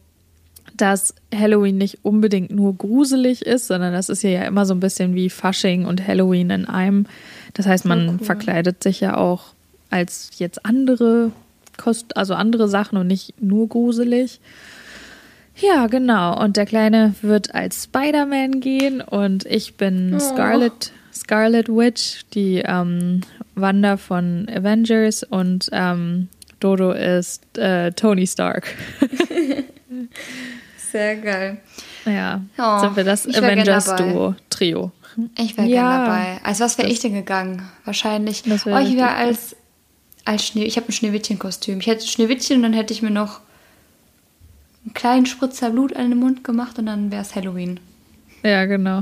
dass 0.77 1.13
Halloween 1.33 1.77
nicht 1.77 1.99
unbedingt 2.03 2.51
nur 2.51 2.75
gruselig 2.75 3.45
ist, 3.45 3.67
sondern 3.67 3.93
das 3.93 4.09
ist 4.09 4.23
ja 4.23 4.43
immer 4.43 4.65
so 4.65 4.73
ein 4.73 4.79
bisschen 4.79 5.15
wie 5.15 5.29
Fasching 5.29 5.85
und 5.85 6.05
Halloween 6.05 6.49
in 6.49 6.65
einem. 6.65 7.05
Das 7.53 7.65
heißt, 7.65 7.85
man 7.85 8.09
cool. 8.09 8.25
verkleidet 8.25 8.83
sich 8.83 8.99
ja 8.99 9.15
auch 9.17 9.53
als 9.89 10.31
jetzt 10.37 10.65
andere 10.65 11.31
Kost, 11.77 12.17
also 12.17 12.33
andere 12.33 12.67
Sachen 12.67 12.97
und 12.97 13.07
nicht 13.07 13.41
nur 13.41 13.69
gruselig. 13.69 14.39
Ja, 15.55 15.87
genau. 15.87 16.41
Und 16.41 16.57
der 16.57 16.65
Kleine 16.65 17.15
wird 17.21 17.55
als 17.55 17.85
Spider-Man 17.85 18.59
gehen 18.59 18.99
und 18.99 19.45
ich 19.45 19.75
bin 19.75 20.15
oh. 20.15 20.19
Scarlet, 20.19 20.91
Scarlet 21.13 21.69
Witch, 21.69 22.25
die 22.33 22.61
ähm, 22.65 23.21
Wanda 23.55 23.95
von 23.95 24.47
Avengers 24.53 25.23
und 25.23 25.69
ähm, 25.71 26.27
Dodo 26.59 26.91
ist 26.91 27.57
äh, 27.57 27.91
Tony 27.93 28.27
Stark. 28.27 28.75
Sehr 30.95 31.17
geil. 31.17 31.57
Ja, 32.05 32.39
oh, 32.57 32.79
sind 32.79 32.95
wir 32.95 33.03
das 33.03 33.27
Avengers-Duo-Trio. 33.27 34.91
Ich 35.37 35.57
wäre 35.57 35.67
ja, 35.67 35.81
gerne 35.81 36.05
dabei. 36.05 36.39
Als 36.41 36.61
was 36.61 36.77
wäre 36.77 36.87
ich 36.87 37.01
denn 37.01 37.13
gegangen? 37.13 37.69
Wahrscheinlich. 37.83 38.45
Wär 38.45 38.59
oh, 38.67 38.79
ich 38.79 38.95
wäre 38.95 39.09
als, 39.09 39.57
als 40.23 40.47
Schnee. 40.47 40.63
Ich 40.63 40.77
habe 40.77 40.87
ein 40.87 40.93
Schneewittchen-Kostüm. 40.93 41.81
Ich 41.81 41.87
hätte 41.87 42.07
Schneewittchen 42.07 42.55
und 42.55 42.63
dann 42.63 42.71
hätte 42.71 42.93
ich 42.93 43.01
mir 43.01 43.09
noch 43.09 43.41
einen 44.85 44.93
kleinen 44.93 45.25
Spritzer 45.25 45.71
Blut 45.71 45.93
an 45.97 46.11
den 46.11 46.19
Mund 46.19 46.45
gemacht 46.45 46.79
und 46.79 46.85
dann 46.85 47.11
wäre 47.11 47.23
es 47.23 47.35
Halloween. 47.35 47.81
Ja, 48.45 48.65
genau. 48.65 49.01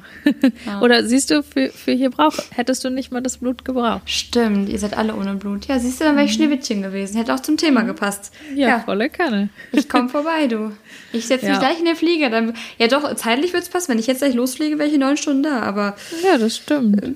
Ja. 0.65 0.79
Oder 0.79 1.05
siehst 1.05 1.29
du, 1.29 1.43
für, 1.43 1.69
für 1.69 1.91
hier 1.91 2.09
brauch, 2.09 2.33
hättest 2.51 2.83
du 2.85 2.89
nicht 2.89 3.12
mal 3.12 3.21
das 3.21 3.38
Blut 3.38 3.65
gebraucht. 3.65 4.09
Stimmt, 4.09 4.69
ihr 4.69 4.79
seid 4.79 4.97
alle 4.97 5.15
ohne 5.15 5.35
Blut. 5.35 5.65
Ja, 5.65 5.79
siehst 5.79 6.00
du, 6.00 6.05
dann 6.05 6.15
wäre 6.15 6.25
ich 6.25 6.31
mhm. 6.31 6.43
Schneewittchen 6.43 6.81
gewesen. 6.81 7.17
Hätte 7.17 7.33
auch 7.33 7.41
zum 7.41 7.57
Thema 7.57 7.81
mhm. 7.81 7.88
gepasst. 7.88 8.31
Ja, 8.55 8.69
ja. 8.69 8.79
volle 8.79 9.09
Kanne. 9.09 9.50
Ich 9.73 9.89
komme 9.89 10.07
vorbei, 10.07 10.47
du. 10.47 10.71
Ich 11.12 11.27
setze 11.27 11.45
mich 11.45 11.55
ja. 11.55 11.59
gleich 11.59 11.79
in 11.79 11.85
den 11.85 11.97
Flieger. 11.97 12.29
Dann, 12.29 12.53
ja, 12.77 12.88
doch, 12.88 13.13
zeitlich 13.15 13.51
wird 13.51 13.63
es 13.63 13.69
passen. 13.69 13.89
Wenn 13.89 14.00
ich 14.00 14.07
jetzt 14.07 14.19
gleich 14.19 14.33
losfliege, 14.33 14.77
wäre 14.77 14.88
ich 14.88 14.95
in 14.95 15.01
neun 15.01 15.17
Stunden 15.17 15.43
da, 15.43 15.59
aber. 15.59 15.95
Ja, 16.23 16.38
das 16.38 16.55
stimmt. 16.55 17.03
Äh, 17.03 17.13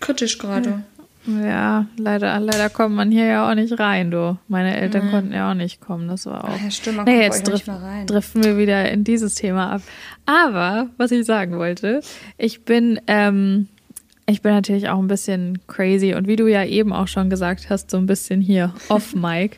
kritisch 0.00 0.38
gerade. 0.38 0.84
Ja, 1.26 1.86
leider, 1.96 2.38
leider 2.38 2.68
kommt 2.68 2.94
man 2.94 3.10
hier 3.10 3.24
ja 3.24 3.50
auch 3.50 3.54
nicht 3.54 3.78
rein, 3.78 4.10
du. 4.10 4.36
Meine 4.48 4.76
Eltern 4.76 5.06
Mhm. 5.06 5.10
konnten 5.10 5.32
ja 5.32 5.50
auch 5.50 5.54
nicht 5.54 5.80
kommen, 5.80 6.06
das 6.06 6.26
war 6.26 6.44
auch. 6.44 6.60
Ja, 6.62 6.70
stimmt, 6.70 6.98
man 6.98 7.06
bei 7.06 7.12
jetzt 7.22 7.46
drift, 7.48 7.66
mal 7.66 7.78
rein. 7.78 8.06
driften 8.06 8.44
wir 8.44 8.58
wieder 8.58 8.90
in 8.90 9.04
dieses 9.04 9.34
Thema 9.34 9.72
ab. 9.72 9.82
Aber, 10.26 10.88
was 10.98 11.10
ich 11.12 11.24
sagen 11.24 11.56
wollte, 11.56 12.02
ich 12.36 12.64
bin, 12.66 13.00
ähm, 13.06 13.68
ich 14.26 14.42
bin 14.42 14.52
natürlich 14.52 14.88
auch 14.90 14.98
ein 14.98 15.08
bisschen 15.08 15.60
crazy 15.66 16.14
und 16.14 16.26
wie 16.28 16.36
du 16.36 16.46
ja 16.46 16.64
eben 16.64 16.92
auch 16.92 17.08
schon 17.08 17.30
gesagt 17.30 17.70
hast, 17.70 17.90
so 17.90 17.96
ein 17.96 18.06
bisschen 18.06 18.40
hier 18.42 18.74
off 18.90 19.14
Mic, 19.14 19.56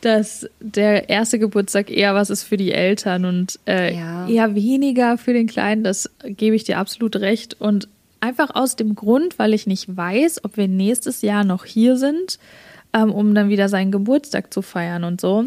dass 0.00 0.48
der 0.60 1.08
erste 1.08 1.38
Geburtstag 1.40 1.90
eher 1.90 2.14
was 2.14 2.30
ist 2.30 2.44
für 2.44 2.56
die 2.56 2.72
Eltern 2.72 3.24
und 3.24 3.58
äh, 3.66 3.94
Ja. 3.96 4.28
eher 4.28 4.54
weniger 4.54 5.18
für 5.18 5.32
den 5.32 5.46
Kleinen, 5.48 5.82
das 5.84 6.10
gebe 6.24 6.54
ich 6.56 6.64
dir 6.64 6.78
absolut 6.78 7.16
recht. 7.16 7.56
Und 7.60 7.88
einfach 8.20 8.54
aus 8.54 8.76
dem 8.76 8.94
Grund, 8.94 9.38
weil 9.38 9.54
ich 9.54 9.66
nicht 9.66 9.96
weiß, 9.96 10.44
ob 10.44 10.56
wir 10.56 10.68
nächstes 10.68 11.22
Jahr 11.22 11.44
noch 11.44 11.64
hier 11.64 11.96
sind, 11.96 12.38
ähm, 12.92 13.12
um 13.12 13.34
dann 13.34 13.48
wieder 13.48 13.68
seinen 13.68 13.92
Geburtstag 13.92 14.52
zu 14.52 14.62
feiern 14.62 15.04
und 15.04 15.20
so, 15.20 15.42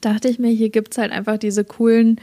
dachte 0.00 0.28
ich 0.28 0.38
mir, 0.38 0.50
hier 0.50 0.70
gibt 0.70 0.92
es 0.92 0.98
halt 0.98 1.12
einfach 1.12 1.38
diese 1.38 1.64
coolen 1.64 2.20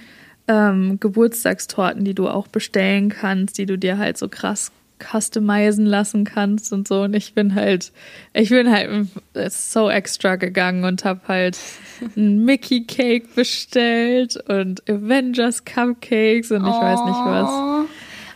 ähm, 0.48 1.00
Geburtstagstorten, 1.00 2.04
die 2.04 2.14
du 2.14 2.28
auch 2.28 2.48
bestellen 2.48 3.10
kannst, 3.10 3.58
die 3.58 3.66
du 3.66 3.78
dir 3.78 3.98
halt 3.98 4.18
so 4.18 4.28
krass 4.28 4.72
customizen 5.04 5.86
lassen 5.86 6.24
kannst 6.24 6.72
und 6.72 6.88
so. 6.88 7.02
Und 7.02 7.14
ich 7.14 7.34
bin 7.34 7.56
halt, 7.56 7.92
ich 8.34 8.50
bin 8.50 8.72
halt 8.72 9.08
so 9.50 9.90
extra 9.90 10.36
gegangen 10.36 10.86
und 10.86 11.04
habe 11.06 11.22
halt 11.28 11.58
einen 12.16 12.46
Mickey 12.46 12.86
Cake 12.86 13.28
bestellt 13.36 14.38
und 14.48 14.88
Avengers 14.90 15.66
Cupcakes 15.66 16.52
und 16.52 16.62
ich 16.62 16.74
weiß 16.74 17.00
nicht 17.06 17.26
was. 17.26 17.83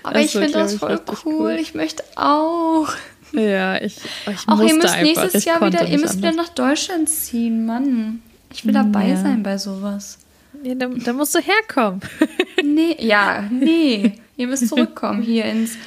Aber 0.07 0.19
ich 0.19 0.31
finde 0.31 0.51
das 0.51 0.75
voll 0.75 0.99
cool. 1.25 1.33
cool. 1.33 1.51
Ich 1.59 1.73
möchte 1.73 2.03
auch. 2.15 2.87
Ja, 3.33 3.75
ich, 3.81 3.97
ich 4.29 4.47
Auch 4.47 4.61
ihr 4.61 4.73
müsst 4.75 4.87
einfach. 4.87 5.01
nächstes 5.01 5.35
ich 5.35 5.45
Jahr 5.45 5.61
wieder, 5.65 5.85
ihr 5.85 5.99
müsst 5.99 6.17
wieder 6.17 6.31
nach 6.31 6.49
Deutschland 6.49 7.09
ziehen, 7.09 7.65
Mann. 7.65 8.21
Ich 8.53 8.65
will 8.65 8.73
dabei 8.73 9.09
Ja. 9.09 9.17
sein 9.17 9.43
bei 9.43 9.57
sowas. 9.57 10.19
Ja, 10.63 10.75
da, 10.75 10.87
da 10.87 11.13
musst 11.13 11.35
du 11.35 11.39
herkommen. 11.39 12.01
Nee, 12.63 12.95
ja, 12.99 13.43
nee. 13.51 14.19
Ihr 14.35 14.47
müsst 14.47 14.67
zurückkommen 14.67 15.21
hier 15.21 15.45
ins 15.45 15.77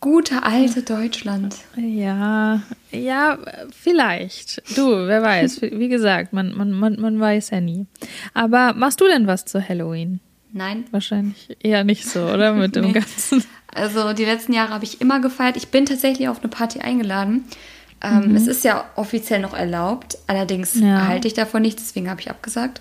gute 0.00 0.42
alte 0.42 0.82
Deutschland. 0.82 1.56
Ja, 1.76 2.62
ja, 2.90 3.38
vielleicht. 3.76 4.62
Du, 4.76 5.06
wer 5.06 5.22
weiß. 5.22 5.62
Wie 5.62 5.88
gesagt, 5.88 6.32
man, 6.32 6.54
man, 6.56 6.70
man, 6.72 7.00
man 7.00 7.18
weiß 7.20 7.50
ja 7.50 7.60
nie. 7.60 7.86
Aber 8.34 8.74
machst 8.74 9.00
du 9.00 9.06
denn 9.06 9.26
was 9.26 9.44
zu 9.46 9.66
Halloween? 9.66 10.20
Nein. 10.52 10.84
Wahrscheinlich 10.90 11.56
eher 11.62 11.84
nicht 11.84 12.06
so, 12.08 12.20
oder? 12.24 12.52
Mit 12.54 12.76
dem 12.76 12.86
Nee. 12.86 12.92
Ganzen. 12.92 13.44
Also 13.72 14.12
die 14.12 14.24
letzten 14.24 14.52
Jahre 14.52 14.72
habe 14.74 14.84
ich 14.84 15.00
immer 15.00 15.20
gefeiert. 15.20 15.56
Ich 15.56 15.68
bin 15.68 15.86
tatsächlich 15.86 16.28
auf 16.28 16.40
eine 16.40 16.48
Party 16.48 16.80
eingeladen. 16.80 17.44
Ähm, 18.02 18.34
Es 18.34 18.46
ist 18.46 18.64
ja 18.64 18.84
offiziell 18.96 19.40
noch 19.40 19.54
erlaubt. 19.54 20.18
Allerdings 20.26 20.74
Mhm. 20.76 20.86
Ja. 20.86 21.06
halte 21.06 21.28
ich 21.28 21.34
davon 21.34 21.62
nichts, 21.62 21.82
deswegen 21.84 22.10
habe 22.10 22.20
ich 22.20 22.30
abgesagt. 22.30 22.80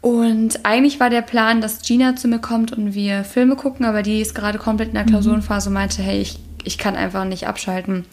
Und 0.00 0.64
eigentlich 0.64 0.98
war 1.00 1.10
der 1.10 1.20
Plan, 1.20 1.60
dass 1.60 1.82
Gina 1.82 2.16
zu 2.16 2.26
mir 2.28 2.38
kommt 2.38 2.72
und 2.72 2.94
wir 2.94 3.22
Filme 3.24 3.54
gucken, 3.56 3.84
aber 3.84 4.02
die 4.02 4.20
ist 4.22 4.34
gerade 4.34 4.58
komplett 4.58 4.88
in 4.88 4.94
der 4.94 5.02
Mhm. 5.04 5.08
Klausurenphase 5.10 5.68
und 5.68 5.74
meinte, 5.74 6.00
hey, 6.02 6.20
ich, 6.20 6.38
ich 6.64 6.78
kann 6.78 6.96
einfach 6.96 7.24
nicht 7.26 7.46
abschalten. 7.46 8.06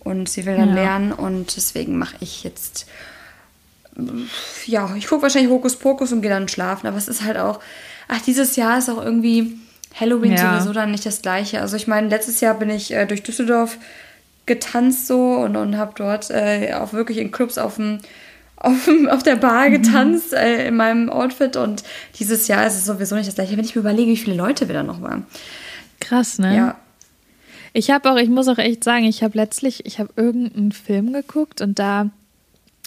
Und 0.00 0.28
sie 0.28 0.44
will 0.46 0.56
dann 0.56 0.68
Ja. 0.68 0.74
lernen 0.74 1.12
und 1.12 1.56
deswegen 1.56 1.98
mache 1.98 2.14
ich 2.20 2.44
jetzt 2.44 2.86
ja, 4.66 4.94
ich 4.96 5.06
gucke 5.06 5.22
wahrscheinlich 5.22 5.50
Hokus 5.50 5.76
Pokus 5.76 6.12
und 6.12 6.22
gehe 6.22 6.30
dann 6.30 6.48
schlafen. 6.48 6.86
Aber 6.86 6.96
es 6.96 7.08
ist 7.08 7.22
halt 7.24 7.36
auch, 7.36 7.60
ach, 8.08 8.20
dieses 8.22 8.56
Jahr 8.56 8.78
ist 8.78 8.88
auch 8.90 9.02
irgendwie 9.02 9.58
Halloween 9.98 10.32
Ja. 10.32 10.54
sowieso 10.58 10.72
dann 10.72 10.90
nicht 10.90 11.06
das 11.06 11.22
gleiche. 11.22 11.60
Also 11.60 11.76
ich 11.76 11.86
meine, 11.86 12.08
letztes 12.08 12.40
Jahr 12.40 12.54
bin 12.54 12.70
ich 12.70 12.92
äh, 12.92 13.06
durch 13.06 13.22
Düsseldorf 13.22 13.78
getanzt 14.46 15.06
so 15.06 15.34
und, 15.34 15.56
und 15.56 15.76
habe 15.78 15.92
dort 15.96 16.30
äh, 16.30 16.74
auch 16.74 16.92
wirklich 16.92 17.18
in 17.18 17.30
Clubs 17.30 17.58
auf 17.58 17.76
dem 17.76 17.98
auf, 18.56 19.22
der 19.22 19.36
Bar 19.36 19.68
getanzt 19.68 20.32
äh, 20.32 20.68
in 20.68 20.76
meinem 20.76 21.10
Outfit 21.10 21.56
und 21.56 21.82
dieses 22.18 22.48
Jahr 22.48 22.66
ist 22.66 22.74
es 22.74 22.86
sowieso 22.86 23.14
nicht 23.14 23.28
das 23.28 23.34
gleiche. 23.34 23.56
Wenn 23.56 23.64
ich 23.64 23.74
mir 23.74 23.80
überlege, 23.80 24.10
wie 24.10 24.16
viele 24.16 24.36
Leute 24.36 24.68
wir 24.68 24.74
da 24.74 24.82
noch 24.82 25.02
waren. 25.02 25.26
Krass, 26.00 26.38
ne? 26.38 26.56
Ja. 26.56 26.74
Ich 27.74 27.90
habe 27.90 28.10
auch, 28.10 28.16
ich 28.16 28.28
muss 28.28 28.48
auch 28.48 28.58
echt 28.58 28.82
sagen, 28.84 29.04
ich 29.04 29.22
habe 29.22 29.36
letztlich, 29.36 29.84
ich 29.84 29.98
habe 29.98 30.10
irgendeinen 30.16 30.72
Film 30.72 31.12
geguckt 31.12 31.60
und 31.60 31.78
da 31.78 32.10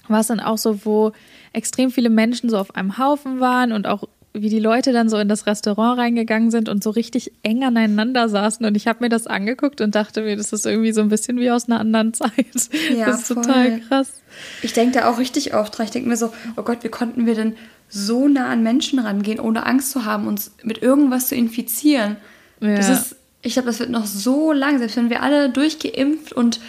war 0.10 0.22
es 0.22 0.28
dann 0.28 0.40
auch 0.40 0.58
so, 0.58 0.86
wo 0.86 1.12
extrem 1.54 1.92
viele 1.92 2.10
Menschen 2.10 2.50
so 2.50 2.58
auf 2.58 2.76
einem 2.76 2.98
Haufen 2.98 3.40
waren 3.40 3.72
und 3.72 3.88
auch 3.88 4.04
wie 4.34 4.50
die 4.50 4.60
Leute 4.60 4.92
dann 4.94 5.10
so 5.10 5.18
in 5.18 5.28
das 5.30 5.48
Restaurant 5.48 5.98
reingegangen 6.00 6.52
sind 6.52 6.70
und 6.70 6.84
so 6.84 6.92
richtig 6.92 7.32
eng 7.42 7.64
aneinander 7.64 8.30
saßen. 8.30 8.64
Und 8.68 8.76
ich 8.78 8.88
habe 8.88 9.00
mir 9.04 9.10
das 9.10 9.26
angeguckt 9.26 9.82
und 9.82 9.96
dachte 9.96 10.22
mir, 10.22 10.36
das 10.38 10.54
ist 10.54 10.66
irgendwie 10.68 10.92
so 10.92 11.02
ein 11.02 11.10
bisschen 11.10 11.40
wie 11.40 11.50
aus 11.50 11.68
einer 11.68 11.80
anderen 11.80 12.14
Zeit. 12.14 12.32
Ja, 12.96 13.08
das 13.08 13.22
ist 13.22 13.28
voll. 13.28 13.38
total 13.38 13.80
krass. 13.80 14.22
Ich 14.62 14.74
denke 14.74 15.00
da 15.00 15.10
auch 15.10 15.18
richtig 15.18 15.56
oft 15.56 15.76
dran. 15.76 15.86
Ich 15.86 15.92
denke 15.92 16.08
mir 16.10 16.18
so, 16.18 16.32
oh 16.56 16.62
Gott, 16.62 16.84
wie 16.84 16.90
konnten 16.90 17.26
wir 17.26 17.34
denn 17.34 17.56
so 17.90 18.28
nah 18.28 18.48
an 18.50 18.62
Menschen 18.62 19.00
rangehen, 19.00 19.40
ohne 19.40 19.66
Angst 19.66 19.90
zu 19.92 20.06
haben, 20.06 20.28
uns 20.28 20.52
mit 20.62 20.84
irgendwas 20.84 21.28
zu 21.30 21.36
infizieren? 21.36 22.18
Das 22.60 22.90
Ja. 22.90 22.94
ist, 22.94 23.16
ich 23.42 23.54
glaube, 23.54 23.68
das 23.68 23.80
wird 23.80 23.90
noch 23.90 24.06
so 24.06 24.52
lang, 24.52 24.78
selbst 24.78 24.98
wenn 24.98 25.10
wir 25.10 25.24
alle 25.24 25.50
durchgeimpft 25.50 26.34
und 26.34 26.60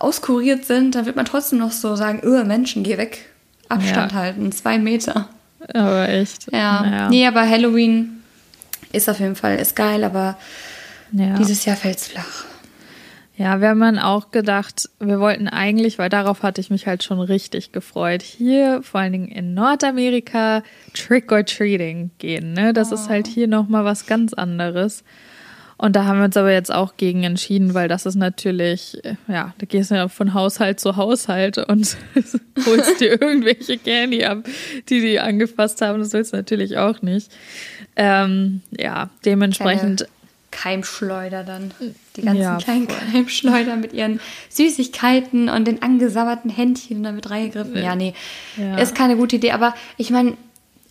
auskuriert 0.00 0.64
sind, 0.64 0.94
dann 0.94 1.06
wird 1.06 1.16
man 1.16 1.24
trotzdem 1.24 1.58
noch 1.58 1.72
so 1.72 1.96
sagen, 1.96 2.20
öh, 2.22 2.44
Menschen, 2.44 2.82
geh 2.82 2.98
weg. 2.98 3.26
Abstand 3.68 4.12
Ja. 4.12 4.18
halten, 4.18 4.50
zwei 4.52 4.78
Meter. 4.78 5.28
Aber 5.74 6.08
echt. 6.08 6.50
Ja. 6.52 6.82
Naja. 6.82 7.08
Nee, 7.10 7.26
aber 7.26 7.48
Halloween 7.48 8.22
ist 8.92 9.08
auf 9.10 9.20
jeden 9.20 9.36
Fall, 9.36 9.56
ist 9.56 9.76
geil, 9.76 10.04
aber 10.04 10.38
Ja. 11.12 11.34
dieses 11.36 11.64
Jahr 11.64 11.76
fällt's 11.76 12.06
flach. 12.08 12.44
Ja, 13.36 13.60
wir 13.60 13.68
haben 13.68 13.80
dann 13.80 13.98
auch 14.00 14.32
gedacht, 14.32 14.88
wir 14.98 15.20
wollten 15.20 15.46
eigentlich, 15.46 15.98
weil 15.98 16.08
darauf 16.08 16.42
hatte 16.42 16.60
ich 16.60 16.70
mich 16.70 16.88
halt 16.88 17.04
schon 17.04 17.20
richtig 17.20 17.70
gefreut, 17.70 18.20
hier 18.22 18.82
vor 18.82 19.00
allen 19.00 19.12
Dingen 19.12 19.28
in 19.28 19.54
Nordamerika 19.54 20.62
Trick 20.92 21.30
or 21.30 21.44
Treating 21.44 22.10
gehen. 22.18 22.52
Ne? 22.52 22.72
Das 22.72 22.90
ist 22.90 23.08
halt 23.08 23.28
hier 23.28 23.46
nochmal 23.46 23.84
was 23.84 24.06
ganz 24.06 24.32
anderes. 24.34 25.04
Und 25.80 25.94
da 25.94 26.04
haben 26.04 26.18
wir 26.18 26.24
uns 26.24 26.36
aber 26.36 26.52
jetzt 26.52 26.72
auch 26.74 26.96
gegen 26.96 27.22
entschieden, 27.22 27.72
weil 27.72 27.86
das 27.88 28.04
ist 28.04 28.16
natürlich, 28.16 28.98
äh, 29.04 29.14
ja, 29.28 29.54
da 29.58 29.66
gehst 29.66 29.92
du 29.92 29.94
ja 29.94 30.08
von 30.08 30.34
Haushalt 30.34 30.80
zu 30.80 30.96
Haushalt 30.96 31.56
und 31.56 31.96
holst 32.66 33.00
dir 33.00 33.20
irgendwelche 33.22 33.78
Candy 33.78 34.24
ab, 34.24 34.38
die 34.88 35.00
die 35.00 35.20
angefasst 35.20 35.80
haben. 35.80 36.00
Das 36.00 36.12
willst 36.12 36.32
du 36.32 36.36
natürlich 36.36 36.76
auch 36.78 37.00
nicht. 37.00 37.30
Ähm, 37.94 38.60
ja, 38.76 39.08
dementsprechend. 39.24 40.00
Kleine 40.00 40.12
Keimschleuder 40.50 41.44
dann. 41.44 41.70
Die 42.16 42.22
ganzen 42.22 42.40
Ja, 42.42 42.56
kleinen 42.56 42.88
Keimschleuder 42.88 43.76
mit 43.76 43.92
ihren 43.92 44.18
Süßigkeiten 44.48 45.48
und 45.48 45.66
den 45.66 45.82
angesauerten 45.82 46.50
Händchen 46.50 47.02
damit 47.02 47.30
reingegriffen. 47.30 47.76
Ja, 47.80 47.94
nee, 47.94 48.14
Ja. 48.56 48.78
ist 48.78 48.94
keine 48.94 49.16
gute 49.16 49.36
Idee. 49.36 49.52
Aber 49.52 49.74
ich 49.96 50.10
meine, 50.10 50.36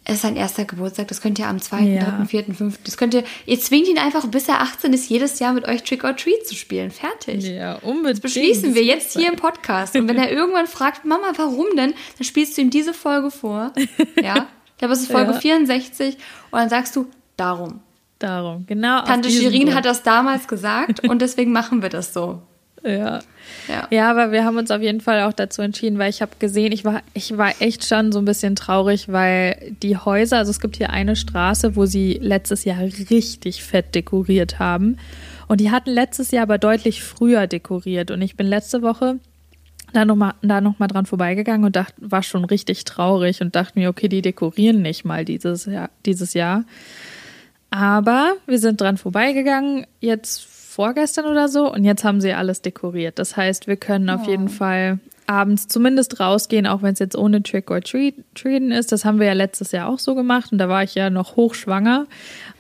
es 0.10 0.16
ist 0.16 0.22
sein 0.22 0.36
erster 0.38 0.64
Geburtstag. 0.66 1.08
Das 1.10 1.22
könnt 1.22 1.38
ihr 1.38 1.48
am 1.48 1.62
2., 1.62 1.82
Ja. 1.82 2.18
3., 2.20 2.26
4., 2.26 2.44
5. 2.56 2.80
Das 2.84 2.96
könnt 2.98 3.14
ihr, 3.14 3.24
ihr 3.46 3.60
zwingt 3.60 3.88
ihn 3.88 3.98
einfach, 3.98 4.26
bis 4.28 4.48
er 4.48 4.62
18 4.62 4.94
ist, 4.94 5.10
jedes 5.10 5.40
Jahr 5.40 5.52
mit 5.54 5.68
euch 5.68 5.84
Trick 5.84 6.04
or 6.04 6.16
Treat 6.16 6.48
zu 6.48 6.56
spielen. 6.56 6.92
Fertig. 6.92 7.44
Ja, 7.44 7.76
unbedingt. 7.80 8.22
Beschließen 8.22 8.74
wir 8.74 8.84
jetzt 8.84 9.18
hier 9.18 9.28
im 9.30 9.36
Podcast. 9.38 9.96
Und 9.98 10.08
wenn 10.08 10.18
er 10.18 10.32
irgendwann 10.32 10.68
fragt, 10.68 11.04
Mama, 11.06 11.32
warum 11.36 11.68
denn? 11.76 11.94
Dann 12.18 12.24
spielst 12.26 12.58
du 12.58 12.62
ihm 12.62 12.70
diese 12.70 12.94
Folge 12.94 13.32
vor. 13.32 13.74
Ja. 14.22 14.48
Ich 14.72 14.78
glaube, 14.80 14.94
es 14.94 15.02
ist 15.02 15.12
Folge 15.12 15.32
Ja. 15.34 15.40
64. 15.40 16.16
Und 16.52 16.60
dann 16.60 16.70
sagst 16.70 16.96
du, 16.96 17.08
darum. 17.36 17.82
Darum, 18.20 18.66
genau. 18.66 19.04
Tante 19.04 19.30
Shirin 19.30 19.64
Grund. 19.66 19.76
hat 19.76 19.86
das 19.86 20.02
damals 20.04 20.48
gesagt 20.48 21.08
und 21.08 21.22
deswegen 21.22 21.52
machen 21.52 21.82
wir 21.84 21.90
das 21.90 22.14
so. 22.14 22.42
Ja. 22.88 23.20
Ja. 23.68 23.88
Ja, 23.92 24.12
aber 24.12 24.32
wir 24.32 24.46
haben 24.46 24.58
uns 24.58 24.72
auf 24.72 24.82
jeden 24.82 25.02
Fall 25.02 25.24
auch 25.24 25.34
dazu 25.34 25.62
entschieden, 25.62 26.00
weil 26.00 26.10
ich 26.10 26.22
habe 26.22 26.32
gesehen, 26.40 26.72
ich 26.72 26.86
war, 26.86 27.02
ich 27.14 27.38
war 27.38 27.54
echt 27.60 27.86
schon 27.86 28.12
so 28.12 28.20
ein 28.20 28.26
bisschen 28.26 28.56
traurig, 28.56 29.12
weil 29.12 29.76
die 29.82 29.98
Häuser, 29.98 30.38
also 30.38 30.52
es 30.52 30.60
gibt 30.60 30.78
hier 30.78 30.90
eine 30.90 31.16
Straße, 31.16 31.76
wo 31.76 31.86
sie 31.86 32.18
letztes 32.22 32.64
Jahr 32.64 32.80
richtig 32.80 33.64
fett 33.64 33.96
dekoriert 33.96 34.60
haben. 34.60 34.98
Und 35.48 35.62
die 35.62 35.72
hatten 35.72 35.92
letztes 35.92 36.32
Jahr 36.32 36.44
aber 36.44 36.58
deutlich 36.58 37.04
früher 37.04 37.48
dekoriert. 37.48 38.12
Und 38.12 38.22
ich 38.22 38.36
bin 38.36 38.48
letzte 38.48 38.82
Woche 38.82 39.20
da 39.94 40.04
nochmal 40.04 40.34
da 40.42 40.60
noch 40.60 40.80
mal 40.80 40.88
dran 40.88 41.06
vorbeigegangen 41.06 41.66
und 41.66 41.76
dachte, 41.76 41.94
war 42.00 42.24
schon 42.24 42.44
richtig 42.44 42.84
traurig 42.84 43.42
und 43.42 43.56
dachte 43.56 43.80
mir, 43.80 43.90
okay, 43.90 44.10
die 44.10 44.22
dekorieren 44.22 44.82
nicht 44.82 45.06
mal 45.06 45.24
dieses 45.24 45.66
Jahr. 45.66 45.90
Dieses 46.06 46.34
Jahr. 46.34 46.66
Aber 47.70 48.34
wir 48.46 48.60
sind 48.60 48.80
dran 48.82 48.98
vorbeigegangen, 48.98 49.86
jetzt 50.00 50.57
vorgestern 50.78 51.26
oder 51.26 51.50
so, 51.50 51.74
und 51.74 51.86
jetzt 51.86 52.04
haben 52.04 52.22
sie 52.22 52.34
alles 52.34 52.62
dekoriert. 52.62 53.18
Das 53.18 53.36
heißt, 53.36 53.66
wir 53.66 53.78
können 53.78 54.12
auf 54.12 54.28
jeden 54.28 54.48
Fall 54.48 55.00
abends 55.26 55.68
zumindest 55.68 56.20
rausgehen, 56.20 56.68
auch 56.68 56.84
wenn 56.84 56.94
es 56.94 57.00
jetzt 57.00 57.18
ohne 57.18 57.42
Trick 57.42 57.72
or 57.72 57.82
Treat 57.82 58.14
Treaten 58.36 58.72
ist. 58.72 58.92
Das 58.92 59.04
haben 59.04 59.20
wir 59.20 59.26
ja 59.26 59.34
letztes 59.34 59.72
Jahr 59.72 59.90
auch 59.90 59.98
so 59.98 60.14
gemacht 60.14 60.52
und 60.52 60.60
da 60.60 60.70
war 60.70 60.84
ich 60.84 60.94
ja 60.94 61.10
noch 61.10 61.36
hochschwanger. 61.36 62.06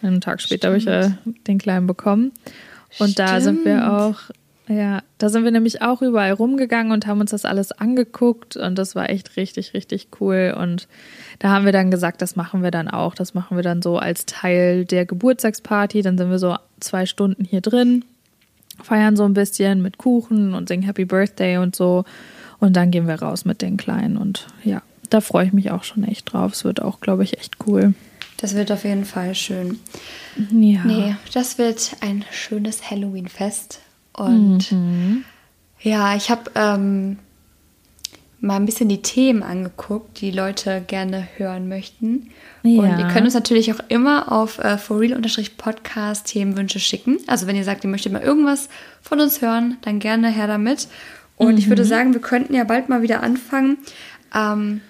Einen 0.01 0.19
Tag 0.19 0.41
später 0.41 0.69
habe 0.69 0.79
ich 0.79 0.87
äh, 0.87 1.11
den 1.45 1.59
Kleinen 1.59 1.85
bekommen. 1.85 2.31
Und 2.97 3.19
da 3.19 3.39
sind 3.39 3.63
wir 3.63 3.77
Stimmt. 3.77 3.91
auch, 3.91 4.15
ja, 4.67 5.01
da 5.17 5.29
sind 5.29 5.43
wir 5.43 5.51
nämlich 5.51 5.81
auch 5.81 6.01
überall 6.01 6.33
rumgegangen 6.33 6.91
und 6.91 7.07
haben 7.07 7.21
uns 7.21 7.31
das 7.31 7.45
alles 7.45 7.71
angeguckt 7.71 8.57
und 8.57 8.77
das 8.77 8.95
war 8.95 9.09
echt 9.09 9.37
richtig, 9.37 9.73
richtig 9.73 10.09
cool. 10.19 10.55
Und 10.57 10.87
da 11.39 11.49
haben 11.49 11.65
wir 11.65 11.71
dann 11.71 11.91
gesagt, 11.91 12.21
das 12.21 12.35
machen 12.35 12.63
wir 12.63 12.71
dann 12.71 12.87
auch. 12.87 13.15
Das 13.15 13.33
machen 13.33 13.57
wir 13.57 13.63
dann 13.63 13.81
so 13.81 13.97
als 13.97 14.25
Teil 14.25 14.85
der 14.85 15.05
Geburtstagsparty. 15.05 16.01
Dann 16.01 16.17
sind 16.17 16.29
wir 16.29 16.39
so 16.39 16.57
zwei 16.79 17.05
Stunden 17.05 17.45
hier 17.45 17.61
drin 17.61 18.03
feiern 18.83 19.15
so 19.15 19.25
ein 19.25 19.33
bisschen 19.33 19.81
mit 19.81 19.97
Kuchen 19.97 20.53
und 20.53 20.67
singen 20.67 20.83
Happy 20.83 21.05
Birthday 21.05 21.57
und 21.57 21.75
so. 21.75 22.05
Und 22.59 22.75
dann 22.75 22.91
gehen 22.91 23.07
wir 23.07 23.21
raus 23.21 23.45
mit 23.45 23.61
den 23.61 23.77
Kleinen. 23.77 24.17
Und 24.17 24.47
ja, 24.63 24.81
da 25.09 25.21
freue 25.21 25.45
ich 25.45 25.53
mich 25.53 25.71
auch 25.71 25.83
schon 25.83 26.03
echt 26.03 26.33
drauf. 26.33 26.53
Es 26.53 26.63
wird 26.63 26.81
auch, 26.81 26.99
glaube 27.01 27.23
ich, 27.23 27.37
echt 27.37 27.55
cool. 27.67 27.93
Das 28.37 28.55
wird 28.55 28.71
auf 28.71 28.83
jeden 28.83 29.05
Fall 29.05 29.35
schön. 29.35 29.79
Ja. 30.51 30.83
Nee, 30.83 31.15
das 31.33 31.57
wird 31.57 31.97
ein 32.01 32.23
schönes 32.31 32.89
Halloween-Fest. 32.89 33.81
Und 34.17 34.71
Mhm. 34.71 35.23
ja, 35.79 36.15
ich 36.15 36.29
habe 36.29 36.51
ähm, 36.55 37.17
mal 38.39 38.55
ein 38.57 38.65
bisschen 38.65 38.89
die 38.89 39.01
Themen 39.01 39.41
angeguckt, 39.43 40.21
die 40.21 40.31
Leute 40.31 40.83
gerne 40.85 41.27
hören 41.37 41.67
möchten. 41.69 42.29
Und 42.63 42.85
Ja. 42.85 42.99
ihr 42.99 43.07
könnt 43.07 43.25
uns 43.25 43.33
natürlich 43.33 43.71
auch 43.73 43.79
immer 43.87 44.31
auf 44.31 44.59
äh, 44.59 44.77
forreal-podcast 44.77 46.27
Themenwünsche 46.27 46.79
schicken. 46.79 47.17
Also 47.27 47.47
wenn 47.47 47.55
ihr 47.55 47.63
sagt, 47.63 47.83
ihr 47.83 47.89
möchtet 47.89 48.11
mal 48.11 48.21
irgendwas 48.21 48.69
von 49.01 49.19
uns 49.21 49.41
hören, 49.41 49.77
dann 49.81 49.99
gerne 49.99 50.29
her 50.29 50.47
damit. 50.47 50.87
Und 51.37 51.57
ich 51.57 51.69
würde 51.69 51.85
sagen, 51.85 52.13
wir 52.13 52.21
könnten 52.21 52.55
ja 52.55 52.63
bald 52.63 52.89
mal 52.89 53.03
wieder 53.03 53.21
anfangen, 53.21 53.77
ähm, 54.33 54.81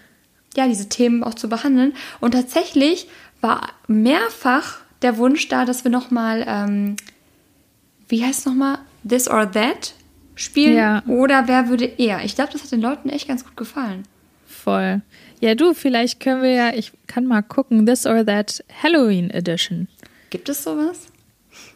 ja, 0.55 0.65
diese 0.67 0.87
Themen 0.89 1.23
auch 1.23 1.33
zu 1.33 1.49
behandeln. 1.49 1.93
Und 2.21 2.31
tatsächlich 2.31 3.07
war 3.41 3.69
mehrfach 3.87 4.77
der 5.01 5.17
Wunsch 5.17 5.47
da, 5.49 5.65
dass 5.65 5.83
wir 5.83 5.91
nochmal, 5.91 6.45
ähm, 6.47 6.95
wie 8.07 8.23
heißt 8.25 8.39
es 8.39 8.45
nochmal, 8.45 8.79
This 9.07 9.27
or 9.27 9.51
That 9.51 9.93
spielen 10.35 10.75
Ja. 10.75 11.03
oder 11.07 11.47
Wer 11.47 11.69
würde 11.69 11.85
eher. 11.85 12.23
Ich 12.23 12.35
glaube, 12.35 12.51
das 12.53 12.63
hat 12.63 12.71
den 12.71 12.81
Leuten 12.81 13.09
echt 13.09 13.27
ganz 13.27 13.43
gut 13.43 13.57
gefallen. 13.57 14.03
Voll. 14.45 15.01
Ja, 15.39 15.55
du, 15.55 15.73
vielleicht 15.73 16.19
können 16.19 16.41
wir 16.41 16.51
ja, 16.51 16.73
ich 16.73 16.91
kann 17.07 17.25
mal 17.25 17.41
gucken, 17.43 17.85
This 17.85 18.05
or 18.05 18.25
That 18.25 18.63
Halloween 18.83 19.29
Edition. 19.29 19.87
Gibt 20.29 20.49
es 20.49 20.63
sowas? 20.63 21.07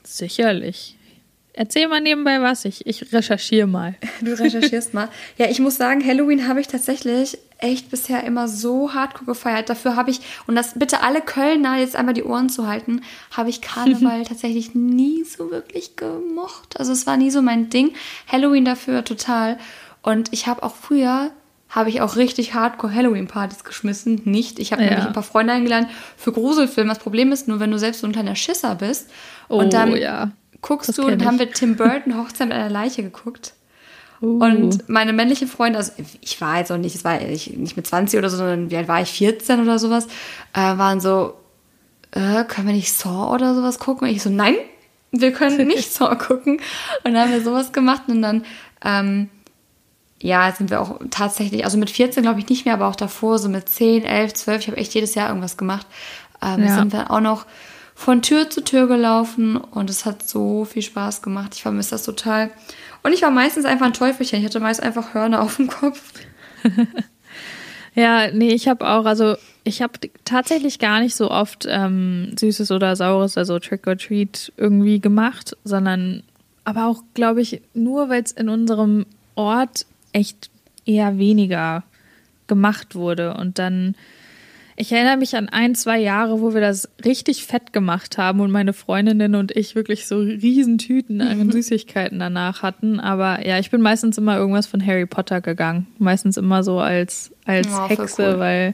Sicherlich. 0.03 0.97
Erzähl 1.53 1.87
mal 1.87 2.01
nebenbei 2.01 2.41
was, 2.41 2.65
ich, 2.65 2.85
ich 2.87 3.11
recherchiere 3.13 3.67
mal. 3.67 3.95
Du 4.21 4.31
recherchierst 4.39 4.93
mal. 4.93 5.09
Ja, 5.37 5.47
ich 5.49 5.59
muss 5.59 5.75
sagen, 5.75 6.05
Halloween 6.05 6.47
habe 6.47 6.61
ich 6.61 6.67
tatsächlich 6.67 7.37
echt 7.61 7.89
bisher 7.91 8.23
immer 8.23 8.47
so 8.47 8.93
hardcore 8.93 9.25
gefeiert. 9.25 9.69
Dafür 9.69 9.95
habe 9.95 10.11
ich, 10.11 10.19
und 10.47 10.55
das 10.55 10.73
bitte 10.77 11.01
alle 11.03 11.21
Kölner 11.21 11.77
jetzt 11.77 11.95
einmal 11.95 12.13
die 12.13 12.23
Ohren 12.23 12.49
zu 12.49 12.67
halten, 12.67 13.01
habe 13.35 13.49
ich 13.49 13.61
Karneval 13.61 14.23
tatsächlich 14.27 14.75
nie 14.75 15.23
so 15.23 15.51
wirklich 15.51 15.95
gemocht. 15.95 16.77
Also 16.79 16.91
es 16.91 17.07
war 17.07 17.17
nie 17.17 17.31
so 17.31 17.41
mein 17.41 17.69
Ding. 17.69 17.93
Halloween 18.31 18.65
dafür 18.65 19.03
total. 19.03 19.57
Und 20.01 20.33
ich 20.33 20.47
habe 20.47 20.63
auch 20.63 20.75
früher, 20.75 21.31
habe 21.69 21.89
ich 21.89 22.01
auch 22.01 22.15
richtig 22.17 22.53
hardcore 22.53 22.93
Halloween-Partys 22.93 23.63
geschmissen. 23.63 24.21
Nicht. 24.25 24.59
Ich 24.59 24.71
habe 24.73 24.81
Ja. 24.83 24.89
nämlich 24.89 25.05
ein 25.07 25.13
paar 25.13 25.23
Freunde 25.23 25.53
eingeladen 25.53 25.87
für 26.17 26.31
Gruselfilme. 26.31 26.89
Das 26.89 26.99
Problem 26.99 27.31
ist 27.31 27.47
nur, 27.47 27.59
wenn 27.59 27.71
du 27.71 27.79
selbst 27.79 28.01
so 28.01 28.07
ein 28.07 28.11
kleiner 28.13 28.35
Schisser 28.35 28.75
bist 28.75 29.09
Oh, 29.47 29.59
und 29.59 29.73
dann 29.73 29.95
ja. 29.95 30.31
guckst 30.61 30.89
Das 30.89 30.95
du, 30.97 31.03
kenn 31.05 31.19
dann 31.19 31.27
haben 31.27 31.35
ich. 31.35 31.39
wir 31.41 31.51
Tim 31.51 31.75
Burton 31.77 32.17
Hochzeit 32.17 32.47
mit 32.49 32.57
einer 32.57 32.69
Leiche 32.69 33.03
geguckt. 33.03 33.53
Uh. 34.21 34.43
Und 34.43 34.87
meine 34.87 35.13
männlichen 35.13 35.47
Freunde, 35.47 35.79
also 35.79 35.93
ich 36.21 36.39
war 36.41 36.59
jetzt 36.59 36.71
auch 36.71 36.77
nicht, 36.77 36.95
es 36.95 37.03
war 37.03 37.19
ich, 37.21 37.57
nicht 37.57 37.75
mit 37.75 37.87
20 37.87 38.19
oder 38.19 38.29
so, 38.29 38.37
sondern 38.37 38.69
wie 38.69 38.77
alt 38.77 38.87
war 38.87 39.01
ich, 39.01 39.09
14 39.09 39.59
oder 39.61 39.79
sowas, 39.79 40.07
äh, 40.53 40.59
waren 40.77 40.99
so, 41.01 41.33
äh, 42.11 42.43
können 42.43 42.67
wir 42.67 42.73
nicht 42.75 42.93
Saw 42.93 43.33
oder 43.33 43.55
sowas 43.55 43.79
gucken? 43.79 44.07
Und 44.07 44.13
ich 44.13 44.21
so, 44.21 44.29
nein, 44.29 44.55
wir 45.11 45.31
können 45.33 45.67
nicht 45.67 45.91
Saw 45.91 46.15
gucken. 46.15 46.57
Und 47.03 47.13
dann 47.13 47.17
haben 47.17 47.31
wir 47.31 47.41
sowas 47.41 47.71
gemacht 47.73 48.03
und 48.07 48.21
dann, 48.21 48.45
ähm, 48.85 49.29
ja, 50.21 50.51
sind 50.51 50.69
wir 50.69 50.81
auch 50.81 50.99
tatsächlich, 51.09 51.65
also 51.65 51.79
mit 51.79 51.89
14 51.89 52.21
glaube 52.21 52.39
ich 52.39 52.47
nicht 52.47 52.65
mehr, 52.65 52.75
aber 52.75 52.87
auch 52.87 52.95
davor, 52.95 53.39
so 53.39 53.49
mit 53.49 53.67
10, 53.69 54.03
11, 54.03 54.33
12, 54.35 54.61
ich 54.61 54.67
habe 54.67 54.77
echt 54.77 54.93
jedes 54.93 55.15
Jahr 55.15 55.29
irgendwas 55.29 55.57
gemacht, 55.57 55.87
ähm, 56.43 56.63
Ja. 56.63 56.75
sind 56.75 56.93
wir 56.93 57.09
auch 57.09 57.21
noch 57.21 57.45
von 57.95 58.21
Tür 58.21 58.49
zu 58.49 58.63
Tür 58.63 58.87
gelaufen 58.87 59.57
und 59.57 59.89
es 59.89 60.05
hat 60.05 60.27
so 60.27 60.65
viel 60.65 60.81
Spaß 60.81 61.21
gemacht. 61.21 61.53
Ich 61.55 61.61
vermisse 61.61 61.91
das 61.91 62.03
total. 62.03 62.51
Und 63.03 63.13
ich 63.13 63.21
war 63.21 63.31
meistens 63.31 63.65
einfach 63.65 63.85
ein 63.85 63.93
Teufelchen. 63.93 64.39
Ich 64.39 64.45
hatte 64.45 64.59
meist 64.59 64.81
einfach 64.81 65.13
Hörner 65.13 65.41
auf 65.41 65.57
dem 65.57 65.67
Kopf. 65.67 66.13
Ja, 67.93 68.31
nee, 68.31 68.53
ich 68.53 68.67
habe 68.67 68.87
auch, 68.87 69.05
also 69.05 69.35
ich 69.63 69.81
habe 69.81 69.93
tatsächlich 70.23 70.79
gar 70.79 71.01
nicht 71.01 71.15
so 71.15 71.29
oft 71.29 71.67
ähm, 71.69 72.33
Süßes 72.39 72.71
oder 72.71 72.95
Saures, 72.95 73.37
also 73.37 73.59
Trick 73.59 73.85
or 73.85 73.97
Treat 73.97 74.51
irgendwie 74.55 74.99
gemacht, 74.99 75.57
sondern 75.63 76.23
aber 76.63 76.85
auch, 76.85 77.03
glaube 77.13 77.41
ich, 77.41 77.61
nur 77.73 78.09
weil 78.09 78.23
es 78.23 78.31
in 78.31 78.47
unserem 78.47 79.05
Ort 79.35 79.85
echt 80.13 80.49
eher 80.85 81.17
weniger 81.17 81.83
gemacht 82.47 82.95
wurde. 82.95 83.33
Und 83.33 83.59
dann, 83.59 83.95
ich 84.81 84.91
erinnere 84.91 85.17
mich 85.17 85.35
an 85.35 85.47
ein, 85.47 85.75
zwei 85.75 85.99
Jahre, 85.99 86.41
wo 86.41 86.55
wir 86.55 86.61
das 86.61 86.89
richtig 87.05 87.45
fett 87.45 87.71
gemacht 87.71 88.17
haben 88.17 88.39
und 88.39 88.49
meine 88.49 88.73
Freundinnen 88.73 89.35
und 89.35 89.55
ich 89.55 89.75
wirklich 89.75 90.07
so 90.07 90.17
Riesentüten 90.17 91.21
an 91.21 91.51
Süßigkeiten 91.51 92.17
danach 92.17 92.63
hatten. 92.63 92.99
Aber 92.99 93.45
ja, 93.45 93.59
ich 93.59 93.69
bin 93.69 93.79
meistens 93.81 94.17
immer 94.17 94.37
irgendwas 94.37 94.65
von 94.65 94.83
Harry 94.83 95.05
Potter 95.05 95.39
gegangen. 95.39 95.85
Meistens 95.99 96.35
immer 96.35 96.63
so 96.63 96.79
als, 96.79 97.31
als 97.45 97.67
voll 97.67 97.89
Hexe, 97.89 98.33
cool. 98.33 98.39
weil, 98.39 98.73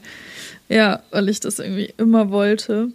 ja, 0.70 1.02
weil 1.10 1.28
ich 1.28 1.40
das 1.40 1.58
irgendwie 1.58 1.92
immer 1.98 2.30
wollte. 2.30 2.90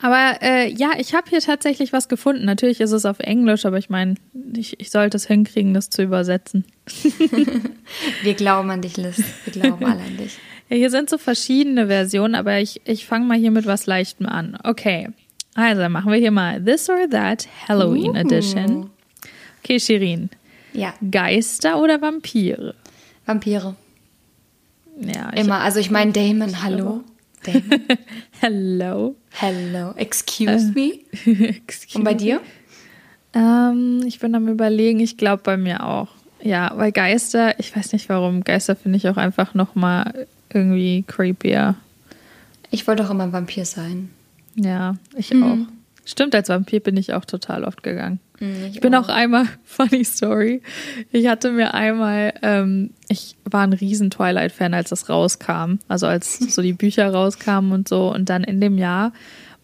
Aber 0.00 0.42
äh, 0.42 0.70
ja, 0.70 0.90
ich 0.98 1.14
habe 1.14 1.30
hier 1.30 1.40
tatsächlich 1.40 1.92
was 1.92 2.08
gefunden. 2.08 2.44
Natürlich 2.44 2.80
ist 2.80 2.92
es 2.92 3.06
auf 3.06 3.18
Englisch, 3.18 3.64
aber 3.64 3.78
ich 3.78 3.88
meine, 3.88 4.16
ich, 4.54 4.78
ich 4.78 4.90
sollte 4.90 5.16
es 5.16 5.26
hinkriegen, 5.26 5.72
das 5.72 5.88
zu 5.88 6.02
übersetzen. 6.02 6.64
Wir 8.22 8.34
glauben 8.34 8.70
an 8.70 8.82
dich, 8.82 8.96
Liz. 8.98 9.22
Wir 9.44 9.52
glauben 9.52 9.84
alle 9.84 10.02
an 10.02 10.16
dich. 10.16 10.38
Ja, 10.68 10.76
hier 10.76 10.90
sind 10.90 11.08
so 11.08 11.16
verschiedene 11.16 11.86
Versionen, 11.86 12.34
aber 12.34 12.58
ich, 12.58 12.80
ich 12.84 13.06
fange 13.06 13.24
mal 13.24 13.38
hier 13.38 13.52
mit 13.52 13.66
was 13.66 13.86
Leichtem 13.86 14.26
an. 14.26 14.58
Okay, 14.64 15.10
also 15.54 15.88
machen 15.88 16.10
wir 16.10 16.18
hier 16.18 16.32
mal 16.32 16.60
This 16.60 16.90
or 16.90 17.08
That 17.08 17.46
Halloween 17.68 18.10
Uh. 18.10 18.16
Edition. 18.16 18.90
Okay, 19.62 19.78
Shirin. 19.78 20.28
Ja, 20.72 20.92
Geister 21.08 21.80
oder 21.80 22.02
Vampire? 22.02 22.74
Vampire. 23.26 23.76
Ja, 25.00 25.30
ich, 25.32 25.40
Immer. 25.40 25.60
Also 25.60 25.78
ich 25.78 25.92
meine 25.92 26.10
Damon, 26.10 26.62
hallo. 26.64 27.04
Damon. 27.44 27.84
Hello. 28.40 29.14
Hello. 29.38 29.92
Excuse 29.96 30.72
me. 30.74 31.00
Excuse 31.46 31.98
Und 31.98 32.04
bei 32.04 32.14
dir? 32.14 32.40
Ähm, 33.34 34.02
ich 34.06 34.18
bin 34.18 34.34
am 34.34 34.48
überlegen, 34.48 35.00
ich 35.00 35.16
glaube 35.18 35.42
bei 35.44 35.56
mir 35.56 35.84
auch. 35.86 36.08
Ja, 36.42 36.72
weil 36.76 36.92
Geister, 36.92 37.58
ich 37.58 37.74
weiß 37.76 37.92
nicht 37.92 38.08
warum, 38.08 38.44
Geister 38.44 38.76
finde 38.76 38.96
ich 38.98 39.08
auch 39.08 39.16
einfach 39.16 39.52
nochmal 39.54 40.26
irgendwie 40.52 41.04
creepier. 41.06 41.74
Ich 42.70 42.86
wollte 42.86 43.02
doch 43.02 43.10
immer 43.10 43.24
ein 43.24 43.32
Vampir 43.32 43.64
sein. 43.64 44.10
Ja, 44.54 44.96
ich 45.16 45.32
Mhm. 45.34 45.42
auch. 45.42 45.75
Stimmt, 46.06 46.36
als 46.36 46.48
Vampir 46.48 46.78
bin 46.78 46.96
ich 46.96 47.14
auch 47.14 47.24
total 47.24 47.64
oft 47.64 47.82
gegangen. 47.82 48.20
Mhm, 48.38 48.70
ich 48.70 48.80
bin 48.80 48.94
auch 48.94 49.08
einmal, 49.08 49.46
funny 49.64 50.04
story, 50.04 50.62
ich 51.10 51.26
hatte 51.26 51.50
mir 51.50 51.74
einmal, 51.74 52.32
ähm, 52.42 52.90
ich 53.08 53.36
war 53.44 53.62
ein 53.62 53.72
riesen 53.72 54.10
Twilight-Fan, 54.10 54.72
als 54.72 54.90
das 54.90 55.08
rauskam. 55.08 55.80
Also 55.88 56.06
als 56.06 56.38
so 56.54 56.62
die 56.62 56.72
Bücher 56.72 57.12
rauskamen 57.12 57.72
und 57.72 57.88
so. 57.88 58.14
Und 58.14 58.30
dann 58.30 58.44
in 58.44 58.60
dem 58.60 58.78
Jahr 58.78 59.12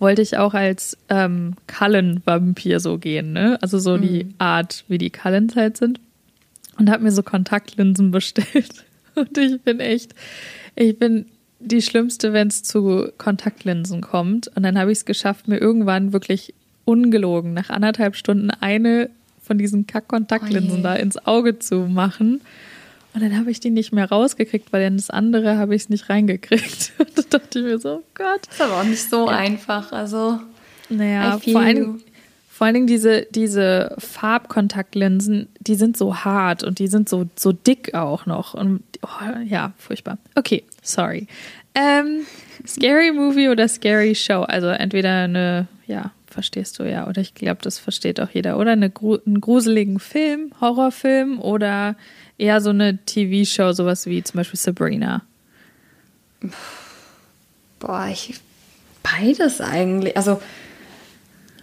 wollte 0.00 0.20
ich 0.20 0.36
auch 0.36 0.52
als 0.52 0.98
ähm, 1.08 1.54
Cullen-Vampir 1.68 2.80
so 2.80 2.98
gehen, 2.98 3.32
ne? 3.32 3.56
Also 3.62 3.78
so 3.78 3.96
die 3.96 4.34
Art, 4.38 4.84
wie 4.88 4.98
die 4.98 5.10
Cullens 5.10 5.54
halt 5.54 5.76
sind. 5.76 6.00
Und 6.76 6.90
habe 6.90 7.04
mir 7.04 7.12
so 7.12 7.22
Kontaktlinsen 7.22 8.10
bestellt. 8.10 8.84
Und 9.14 9.38
ich 9.38 9.62
bin 9.62 9.78
echt, 9.78 10.12
ich 10.74 10.98
bin 10.98 11.26
die 11.62 11.82
Schlimmste, 11.82 12.32
wenn 12.32 12.48
es 12.48 12.62
zu 12.62 13.08
Kontaktlinsen 13.18 14.00
kommt. 14.00 14.48
Und 14.48 14.62
dann 14.62 14.78
habe 14.78 14.92
ich 14.92 14.98
es 14.98 15.04
geschafft, 15.04 15.48
mir 15.48 15.58
irgendwann 15.58 16.12
wirklich 16.12 16.54
ungelogen 16.84 17.54
nach 17.54 17.70
anderthalb 17.70 18.16
Stunden 18.16 18.50
eine 18.50 19.10
von 19.42 19.58
diesen 19.58 19.86
Kack-Kontaktlinsen 19.86 20.80
Oh 20.80 20.82
da 20.82 20.94
ins 20.94 21.18
Auge 21.26 21.58
zu 21.58 21.80
machen. 21.80 22.40
Und 23.14 23.22
dann 23.22 23.36
habe 23.36 23.50
ich 23.50 23.60
die 23.60 23.70
nicht 23.70 23.92
mehr 23.92 24.08
rausgekriegt, 24.08 24.72
weil 24.72 24.82
in 24.86 24.96
das 24.96 25.10
andere 25.10 25.58
habe 25.58 25.74
ich 25.74 25.82
es 25.82 25.88
nicht 25.90 26.08
reingekriegt. 26.08 26.92
Und 26.98 27.18
da 27.18 27.38
dachte 27.38 27.58
ich 27.58 27.64
mir 27.64 27.78
so, 27.78 27.96
oh 27.96 28.02
Gott. 28.14 28.46
ist 28.50 28.60
aber 28.60 28.80
auch 28.80 28.84
nicht 28.84 29.08
so 29.08 29.28
einfach. 29.28 29.92
Also, 29.92 30.40
Naja, 30.88 31.38
vor. 31.38 31.64
Dingen, 31.64 32.02
vor 32.48 32.66
allen 32.66 32.74
Dingen 32.74 32.86
diese, 32.86 33.26
diese 33.30 33.94
Farbkontaktlinsen, 33.98 35.48
die 35.60 35.74
sind 35.74 35.96
so 35.96 36.16
hart 36.18 36.62
und 36.62 36.78
die 36.78 36.86
sind 36.86 37.08
so, 37.08 37.26
so 37.36 37.52
dick 37.52 37.94
auch 37.94 38.24
noch. 38.24 38.54
Und 38.54 38.82
oh, 39.02 39.08
ja, 39.44 39.72
furchtbar. 39.78 40.18
Okay, 40.36 40.62
sorry. 40.82 41.26
Ähm, 41.74 42.26
scary 42.66 43.12
Movie 43.12 43.48
oder 43.48 43.66
Scary 43.68 44.14
Show? 44.14 44.42
Also 44.42 44.68
entweder 44.68 45.24
eine, 45.24 45.68
ja, 45.86 46.12
verstehst 46.26 46.78
du 46.78 46.84
ja, 46.84 47.06
oder 47.06 47.20
ich 47.20 47.34
glaube, 47.34 47.60
das 47.62 47.78
versteht 47.78 48.20
auch 48.20 48.30
jeder. 48.30 48.58
Oder 48.58 48.72
eine, 48.72 48.92
einen 48.94 49.40
gruseligen 49.40 49.98
Film, 49.98 50.52
Horrorfilm 50.60 51.40
oder 51.40 51.96
eher 52.38 52.60
so 52.60 52.70
eine 52.70 52.98
TV-Show, 52.98 53.72
sowas 53.72 54.06
wie 54.06 54.22
zum 54.22 54.38
Beispiel 54.38 54.58
Sabrina. 54.58 55.22
boah, 57.78 58.08
ich. 58.10 58.40
Beides 59.02 59.60
eigentlich. 59.60 60.16
Also, 60.16 60.40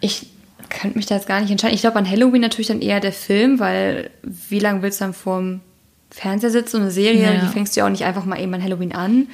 ich 0.01 0.27
könnte 0.69 0.97
mich 0.97 1.05
da 1.05 1.15
jetzt 1.15 1.27
gar 1.27 1.39
nicht 1.39 1.51
entscheiden. 1.51 1.73
Ich 1.73 1.81
glaube, 1.81 1.97
an 1.97 2.09
Halloween 2.09 2.41
natürlich 2.41 2.67
dann 2.67 2.81
eher 2.81 2.99
der 2.99 3.13
Film, 3.13 3.59
weil 3.59 4.09
wie 4.23 4.59
lange 4.59 4.81
willst 4.81 4.99
du 4.99 5.05
dann 5.05 5.13
vorm 5.13 5.61
Fernseher 6.11 6.49
sitzen? 6.51 6.77
Und 6.77 6.81
eine 6.83 6.91
Serie, 6.91 7.33
Ja. 7.33 7.39
die 7.41 7.47
fängst 7.47 7.75
du 7.75 7.79
ja 7.81 7.85
auch 7.85 7.89
nicht 7.89 8.03
einfach 8.05 8.25
mal 8.25 8.39
eben 8.39 8.53
an 8.53 8.63
Halloween 8.63 8.93
an. 8.93 9.27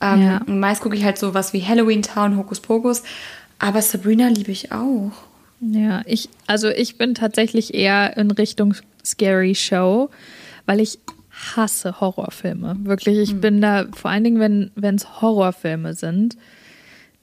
Ähm, 0.00 0.22
Ja. 0.22 0.40
und 0.46 0.58
meist 0.60 0.80
gucke 0.82 0.96
ich 0.96 1.04
halt 1.04 1.18
so 1.18 1.34
was 1.34 1.52
wie 1.52 1.62
Halloween 1.62 2.02
Town, 2.02 2.36
Hokus 2.36 2.60
Pokus. 2.60 3.02
Aber 3.58 3.80
Sabrina 3.82 4.28
liebe 4.28 4.50
ich 4.52 4.72
auch. 4.72 5.12
Ja, 5.60 6.02
ich, 6.04 6.28
also 6.46 6.68
ich 6.68 6.98
bin 6.98 7.14
tatsächlich 7.14 7.72
eher 7.74 8.16
in 8.16 8.30
Richtung 8.30 8.74
Scary 9.04 9.54
Show, 9.54 10.10
weil 10.66 10.80
ich 10.80 10.98
hasse 11.56 12.00
Horrorfilme. 12.00 12.76
Wirklich, 12.82 13.18
ich 13.18 13.30
hm. 13.30 13.40
bin 13.40 13.60
da, 13.60 13.86
vor 13.94 14.10
allen 14.10 14.24
Dingen, 14.24 14.70
wenn 14.74 14.94
es 14.94 15.20
Horrorfilme 15.20 15.94
sind, 15.94 16.36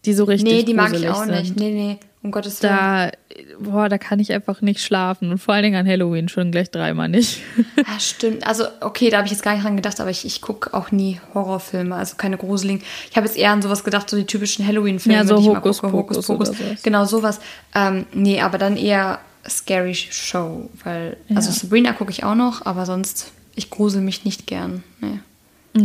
die 0.06 0.14
so 0.14 0.24
richtig 0.24 0.52
Nee, 0.52 0.64
die 0.64 0.74
mag 0.74 0.94
ich 0.94 1.08
auch 1.10 1.26
sind. 1.26 1.32
nicht. 1.32 1.60
Nee, 1.60 1.72
nee. 1.72 2.00
Um 2.24 2.30
Gottes 2.30 2.62
Willen. 2.62 2.74
Da, 2.74 3.12
boah, 3.60 3.90
da 3.90 3.98
kann 3.98 4.20
ich 4.20 4.32
einfach 4.32 4.62
nicht 4.62 4.84
schlafen. 4.84 5.32
Und 5.32 5.40
vor 5.40 5.56
allen 5.56 5.64
Dingen 5.64 5.76
an 5.76 5.88
Halloween 5.88 6.30
schon 6.30 6.52
gleich 6.52 6.70
dreimal 6.70 7.10
nicht. 7.10 7.42
Ja, 7.58 7.84
ah, 7.96 8.00
stimmt. 8.00 8.46
Also, 8.46 8.66
okay, 8.80 9.10
da 9.10 9.18
habe 9.18 9.26
ich 9.26 9.32
jetzt 9.32 9.42
gar 9.42 9.54
nicht 9.54 9.64
dran 9.64 9.76
gedacht, 9.76 10.00
aber 10.00 10.12
ich, 10.12 10.24
ich 10.24 10.42
gucke 10.42 10.74
auch 10.76 10.92
nie 10.92 11.20
Horrorfilme, 11.34 11.96
also 11.96 12.18
keine 12.18 12.38
gruseligen. 12.38 12.84
Ich 13.10 13.18
habe 13.18 13.26
jetzt 13.26 13.38
eher 13.38 13.52
an 13.52 13.64
sowas 13.64 13.84
gedacht, 13.84 14.08
so 14.08 14.18
die 14.18 14.26
typischen 14.26 14.66
Halloween-Filme. 14.68 15.18
Ja, 15.18 15.26
so 15.26 15.38
Hokus, 15.44 15.82
gucke, 15.82 15.94
Hokus 15.94 16.28
Pokus. 16.28 16.52
Pokus. 16.52 16.84
Genau, 16.84 17.06
sowas. 17.06 17.40
Ähm, 17.74 18.06
nee, 18.14 18.40
aber 18.40 18.60
dann 18.60 18.78
eher 18.78 19.20
Scary 19.50 19.96
Show, 19.96 20.70
weil, 20.84 21.18
ja. 21.28 21.38
also 21.38 21.52
Sabrina 21.52 21.94
gucke 21.94 22.12
ich 22.12 22.24
auch 22.24 22.36
noch, 22.36 22.68
aber 22.68 22.86
sonst, 22.86 23.32
ich 23.56 23.72
grusel 23.72 24.02
mich 24.02 24.26
nicht 24.26 24.46
gern. 24.46 24.84
Nee. 25.00 25.20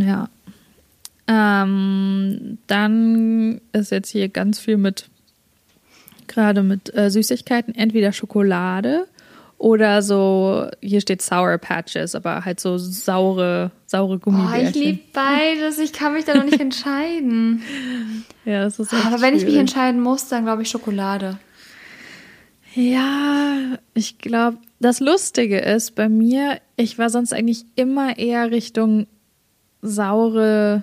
Ja. 0.06 0.28
Ähm, 1.28 2.58
dann 2.66 3.60
ist 3.72 3.90
jetzt 3.90 4.10
hier 4.10 4.28
ganz 4.28 4.58
viel 4.58 4.76
mit 4.76 5.08
gerade 6.36 6.62
mit 6.62 6.94
äh, 6.94 7.10
Süßigkeiten, 7.10 7.74
entweder 7.74 8.12
Schokolade 8.12 9.06
oder 9.58 10.02
so, 10.02 10.68
hier 10.82 11.00
steht 11.00 11.22
Sour 11.22 11.56
Patches, 11.58 12.14
aber 12.14 12.44
halt 12.44 12.60
so 12.60 12.76
saure, 12.76 13.70
saure 13.86 14.18
Gummibärchen. 14.18 14.66
Oh, 14.66 14.68
ich 14.68 14.74
liebe 14.74 14.98
beides, 15.14 15.78
ich 15.78 15.92
kann 15.94 16.12
mich 16.12 16.26
da 16.26 16.34
noch 16.34 16.44
nicht 16.44 16.60
entscheiden. 16.68 17.62
Ja, 18.44 18.64
das 18.64 18.78
ist 18.78 18.92
echt 18.92 19.06
Aber 19.06 19.22
wenn 19.22 19.30
schwierig. 19.30 19.42
ich 19.42 19.46
mich 19.46 19.56
entscheiden 19.56 20.00
muss, 20.00 20.28
dann 20.28 20.44
glaube 20.44 20.62
ich 20.62 20.68
Schokolade. 20.68 21.38
Ja, 22.74 23.78
ich 23.94 24.18
glaube, 24.18 24.58
das 24.78 25.00
Lustige 25.00 25.58
ist 25.58 25.94
bei 25.94 26.10
mir, 26.10 26.60
ich 26.76 26.98
war 26.98 27.08
sonst 27.08 27.32
eigentlich 27.32 27.64
immer 27.76 28.18
eher 28.18 28.50
Richtung 28.50 29.06
saure 29.80 30.82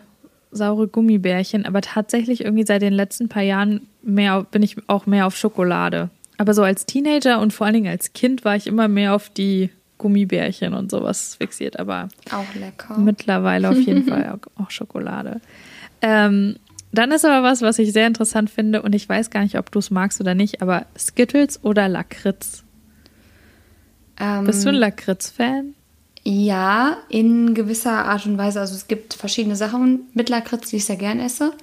saure 0.54 0.88
Gummibärchen, 0.88 1.66
aber 1.66 1.82
tatsächlich 1.82 2.44
irgendwie 2.44 2.66
seit 2.66 2.82
den 2.82 2.94
letzten 2.94 3.30
paar 3.30 3.44
Jahren 3.44 3.82
mehr, 4.02 4.44
bin 4.44 4.64
ich 4.64 4.78
auch 4.88 5.06
mehr 5.06 5.28
auf 5.28 5.36
Schokolade. 5.36 6.10
Aber 6.38 6.54
so 6.54 6.64
als 6.64 6.86
Teenager 6.86 7.40
und 7.40 7.54
vor 7.54 7.66
allen 7.66 7.76
Dingen 7.76 7.92
als 7.92 8.14
Kind 8.14 8.46
war 8.46 8.56
ich 8.56 8.68
immer 8.68 8.88
mehr 8.88 9.16
auf 9.16 9.30
die 9.30 9.70
Gummibärchen 9.98 10.74
und 10.74 10.92
sowas 10.92 11.36
fixiert, 11.36 11.80
aber 11.80 12.10
auch 12.32 12.56
lecker. 12.56 12.98
Mittlerweile 12.98 13.70
auf 13.70 13.80
jeden 13.80 14.04
Fall 14.08 14.38
auch, 14.58 14.70
Schokolade. 14.70 15.40
Ähm, 16.02 16.56
dann 16.92 17.12
ist 17.12 17.26
aber 17.26 17.44
was, 17.44 17.62
was 17.62 17.80
ich 17.80 17.94
sehr 17.94 18.08
interessant 18.08 18.50
finde 18.50 18.82
und 18.82 18.94
ich 18.94 19.08
weiß 19.08 19.30
gar 19.30 19.42
nicht, 19.42 19.58
ob 19.58 19.72
du 19.72 19.80
es 19.80 19.92
magst 19.92 20.20
oder 20.20 20.36
nicht, 20.36 20.62
aber 20.62 20.86
Skittles 20.98 21.64
oder 21.64 21.88
Lakritz? 21.88 22.64
Ähm, 24.20 24.46
Bist 24.46 24.66
du 24.66 24.70
ein 24.70 24.76
Lakritz-Fan? 24.76 25.74
Ja, 26.26 26.98
in 27.10 27.54
gewisser 27.54 28.06
Art 28.06 28.26
und 28.26 28.38
Weise. 28.38 28.62
Also 28.62 28.76
es 28.76 28.88
gibt 28.88 29.14
verschiedene 29.14 29.56
Sachen 29.56 30.08
mit 30.14 30.30
Lakritz, 30.30 30.70
die 30.70 30.78
ich 30.78 30.86
sehr 30.86 30.96
gern 30.96 31.20
esse. 31.20 31.54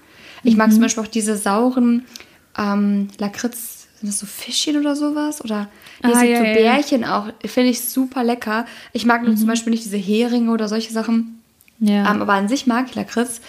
Ich 0.42 0.52
mhm. 0.52 0.58
mag 0.58 0.72
zum 0.72 0.82
Beispiel 0.82 1.02
auch 1.02 1.08
diese 1.08 1.36
sauren 1.36 2.04
ähm, 2.58 3.08
Lakritz, 3.18 3.88
sind 4.00 4.08
das 4.08 4.18
so 4.18 4.26
Fischchen 4.26 4.78
oder 4.78 4.96
sowas? 4.96 5.42
Oder 5.44 5.68
hier 6.02 6.14
ah, 6.14 6.18
sind 6.20 6.30
ja, 6.30 6.38
so 6.38 6.42
Bärchen 6.42 7.02
ja. 7.02 7.18
auch. 7.18 7.48
Finde 7.48 7.70
ich 7.70 7.82
super 7.82 8.24
lecker. 8.24 8.66
Ich 8.92 9.04
mag 9.04 9.22
nur 9.22 9.32
mhm. 9.32 9.36
zum 9.36 9.46
Beispiel 9.46 9.70
nicht 9.70 9.84
diese 9.84 9.98
Heringe 9.98 10.50
oder 10.50 10.68
solche 10.68 10.92
Sachen. 10.92 11.40
Ja. 11.80 12.10
Ähm, 12.10 12.22
aber 12.22 12.34
an 12.34 12.48
sich 12.48 12.66
mag 12.66 12.86
ich 12.88 12.94
Lakritz. 12.94 13.40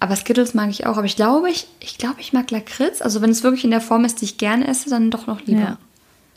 Aber 0.00 0.16
Skittles 0.16 0.54
mag 0.54 0.70
ich 0.70 0.86
auch. 0.86 0.96
Aber 0.96 1.06
ich 1.06 1.16
glaube, 1.16 1.48
ich, 1.48 1.66
ich 1.80 1.96
glaube, 1.98 2.20
ich 2.20 2.32
mag 2.32 2.50
Lakritz. 2.50 3.02
Also 3.02 3.22
wenn 3.22 3.30
es 3.30 3.42
wirklich 3.42 3.64
in 3.64 3.70
der 3.70 3.80
Form 3.80 4.04
ist, 4.04 4.20
die 4.20 4.24
ich 4.24 4.38
gerne 4.38 4.66
esse, 4.66 4.90
dann 4.90 5.10
doch 5.10 5.26
noch 5.26 5.40
lieber. 5.42 5.60
Ja. 5.60 5.78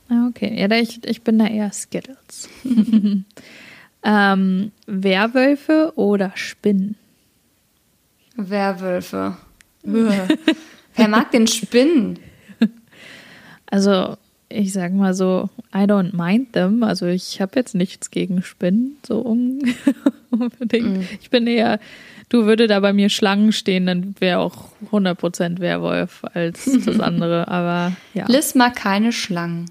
Ah, 0.09 0.27
okay, 0.29 0.55
ja, 0.57 0.71
ich, 0.77 1.03
ich 1.03 1.23
bin 1.23 1.37
da 1.37 1.47
eher 1.47 1.71
Skittles. 1.73 2.47
Ähm, 4.03 4.71
Werwölfe 4.85 5.91
oder 5.95 6.31
Spinnen? 6.35 6.95
Werwölfe. 8.35 9.37
Wer 9.83 11.07
mag 11.07 11.31
denn 11.31 11.47
Spinnen? 11.47 12.19
Also, 13.69 14.15
ich 14.49 14.71
sag 14.71 14.93
mal 14.93 15.13
so, 15.13 15.49
I 15.73 15.79
don't 15.79 16.15
mind 16.15 16.53
them. 16.53 16.83
Also, 16.83 17.05
ich 17.05 17.41
habe 17.41 17.51
jetzt 17.55 17.75
nichts 17.75 18.11
gegen 18.11 18.41
Spinnen, 18.41 18.97
so 19.05 19.19
unbedingt. 20.31 20.97
Mm. 20.97 21.01
Ich 21.19 21.29
bin 21.29 21.47
eher, 21.47 21.79
du 22.29 22.45
würde 22.45 22.67
da 22.67 22.79
bei 22.79 22.93
mir 22.93 23.09
Schlangen 23.09 23.51
stehen, 23.51 23.85
dann 23.85 24.15
wäre 24.19 24.39
auch 24.39 24.69
100% 24.91 25.59
Werwolf 25.59 26.23
als 26.33 26.69
das 26.85 26.99
andere. 27.01 27.47
Aber 27.49 27.93
ja. 28.13 28.25
Liz 28.27 28.55
mag 28.55 28.75
keine 28.75 29.11
Schlangen. 29.11 29.65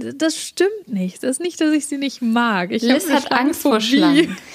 Das 0.00 0.36
stimmt 0.36 0.88
nicht. 0.88 1.22
Das 1.22 1.30
ist 1.30 1.40
nicht, 1.40 1.60
dass 1.60 1.72
ich 1.72 1.86
sie 1.86 1.98
nicht 1.98 2.22
mag. 2.22 2.70
Ich 2.70 2.82
Liz 2.82 3.10
hat 3.10 3.32
Angst 3.32 3.62
vor 3.62 3.80
Schlangen. 3.80 4.36